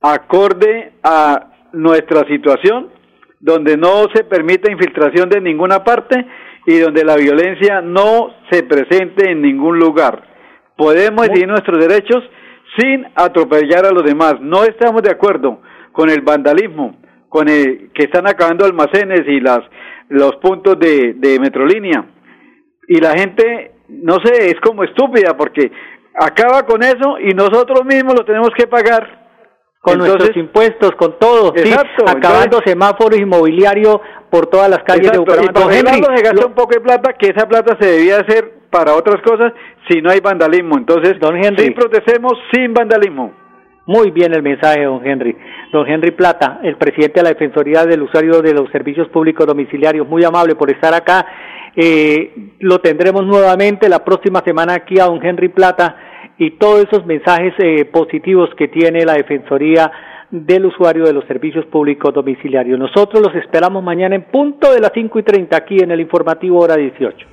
acorde 0.02 0.94
a 1.04 1.49
nuestra 1.74 2.28
situación, 2.28 2.90
donde 3.40 3.78
no 3.78 4.06
se 4.14 4.24
permite 4.24 4.72
infiltración 4.72 5.30
de 5.30 5.42
ninguna 5.42 5.84
parte 5.84 6.26
y 6.66 6.78
donde 6.78 7.04
la 7.04 7.16
violencia 7.16 7.82
no 7.82 8.32
se 8.52 8.64
presente 8.64 9.32
en 9.32 9.42
ningún 9.42 9.80
lugar. 9.80 10.24
Podemos 10.76 11.28
decidir 11.28 11.48
nuestros 11.48 11.80
derechos 11.80 12.24
sin 12.78 13.06
atropellar 13.16 13.86
a 13.86 13.92
los 13.92 14.04
demás. 14.04 14.36
No 14.42 14.64
estamos 14.64 15.02
de 15.02 15.12
acuerdo 15.12 15.62
con 15.92 16.10
el 16.10 16.22
vandalismo, 16.22 16.98
con 17.28 17.50
el 17.50 17.92
que 17.94 18.04
están 18.04 18.28
acabando 18.28 18.66
almacenes 18.66 19.22
y 19.28 19.40
las 19.40 19.60
los 20.10 20.36
puntos 20.38 20.80
de, 20.80 21.14
de 21.14 21.40
metrolínea. 21.40 22.06
Y 22.88 23.00
la 23.00 23.12
gente, 23.18 23.74
no 23.88 24.18
sé, 24.24 24.48
es 24.48 24.60
como 24.62 24.84
estúpida 24.84 25.38
porque 25.38 25.72
acaba 26.16 26.66
con 26.66 26.84
eso 26.84 27.20
y 27.20 27.34
nosotros 27.34 27.86
mismos 27.86 28.16
lo 28.16 28.26
tenemos 28.26 28.50
que 28.58 28.68
pagar. 28.68 29.19
Con 29.82 29.98
nuestros 29.98 30.36
impuestos, 30.36 30.92
con 30.98 31.18
todo. 31.20 31.54
Exacto, 31.56 32.04
acabando 32.06 32.60
semáforos 32.66 33.18
inmobiliario 33.18 34.02
por 34.30 34.48
todas 34.48 34.70
las 34.70 34.84
calles 34.84 35.12
de 35.12 35.18
Bucaramanga. 35.18 35.52
Y 35.98 36.02
por 36.02 36.18
se 36.18 36.24
gasta 36.24 36.46
un 36.46 36.54
poco 36.54 36.74
de 36.74 36.82
plata, 36.82 37.14
que 37.14 37.28
esa 37.28 37.48
plata 37.48 37.78
se 37.80 37.88
debía 37.88 38.18
hacer 38.20 38.60
para 38.70 38.94
otras 38.94 39.22
cosas 39.22 39.54
si 39.88 40.02
no 40.02 40.12
hay 40.12 40.20
vandalismo. 40.20 40.78
Entonces, 40.78 41.20
don 41.20 41.36
Henry, 41.38 41.66
sí 41.66 41.72
protestemos 41.72 42.34
sin 42.52 42.74
vandalismo. 42.74 43.34
Muy 43.86 44.12
bien 44.12 44.34
el 44.34 44.44
mensaje, 44.44 44.84
don 44.84 45.04
Henry. 45.04 45.36
Don 45.72 45.88
Henry 45.88 46.12
Plata, 46.12 46.60
el 46.62 46.78
presidente 46.78 47.22
de 47.22 47.24
la 47.24 47.30
Defensoría 47.30 47.86
del 47.86 48.04
Usuario 48.04 48.42
de 48.42 48.54
los 48.54 48.70
Servicios 48.72 49.08
Públicos 49.10 49.48
Domiciliarios, 49.48 50.08
muy 50.08 50.24
amable 50.24 50.56
por 50.56 50.70
estar 50.70 50.94
acá. 50.94 51.26
Eh, 51.76 52.52
lo 52.60 52.80
tendremos 52.82 53.26
nuevamente 53.26 53.90
la 53.90 54.04
próxima 54.04 54.42
semana 54.46 54.74
aquí 54.76 55.00
a 55.00 55.06
don 55.06 55.26
Henry 55.26 55.50
Plata 55.50 55.96
y 56.40 56.52
todos 56.52 56.86
esos 56.86 57.06
mensajes 57.06 57.54
eh, 57.60 57.86
positivos 57.86 58.50
que 58.58 58.70
tiene 58.70 59.06
la 59.06 59.14
Defensoría 59.14 59.92
del 60.32 60.66
usuario 60.66 61.04
de 61.04 61.14
los 61.14 61.26
servicios 61.26 61.66
públicos 61.66 62.14
domiciliarios. 62.14 62.80
Nosotros 62.80 63.22
los 63.22 63.36
esperamos 63.36 63.84
mañana 63.84 64.16
en 64.16 64.24
punto 64.24 64.72
de 64.72 64.80
las 64.80 64.92
5 64.94 65.20
y 65.20 65.24
30 65.24 65.58
aquí 65.58 65.80
en 65.80 65.92
el 65.92 66.00
informativo 66.00 66.60
hora 66.60 66.78
18. 66.78 67.28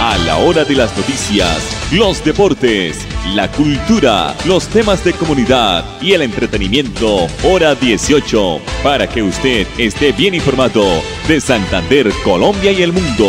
A 0.00 0.18
la 0.26 0.38
hora 0.38 0.64
de 0.64 0.74
las 0.74 0.96
noticias, 0.96 1.92
los 1.96 2.24
deportes, 2.24 3.06
la 3.36 3.48
cultura, 3.48 4.34
los 4.46 4.68
temas 4.68 5.04
de 5.04 5.12
comunidad 5.12 5.84
y 6.00 6.12
el 6.12 6.22
entretenimiento, 6.22 7.26
hora 7.44 7.74
18, 7.74 8.58
para 8.82 9.06
que 9.06 9.22
usted 9.22 9.66
esté 9.78 10.12
bien 10.12 10.34
informado 10.34 10.82
de 11.28 11.40
Santander, 11.40 12.08
Colombia 12.24 12.72
y 12.72 12.82
el 12.82 12.92
mundo. 12.92 13.28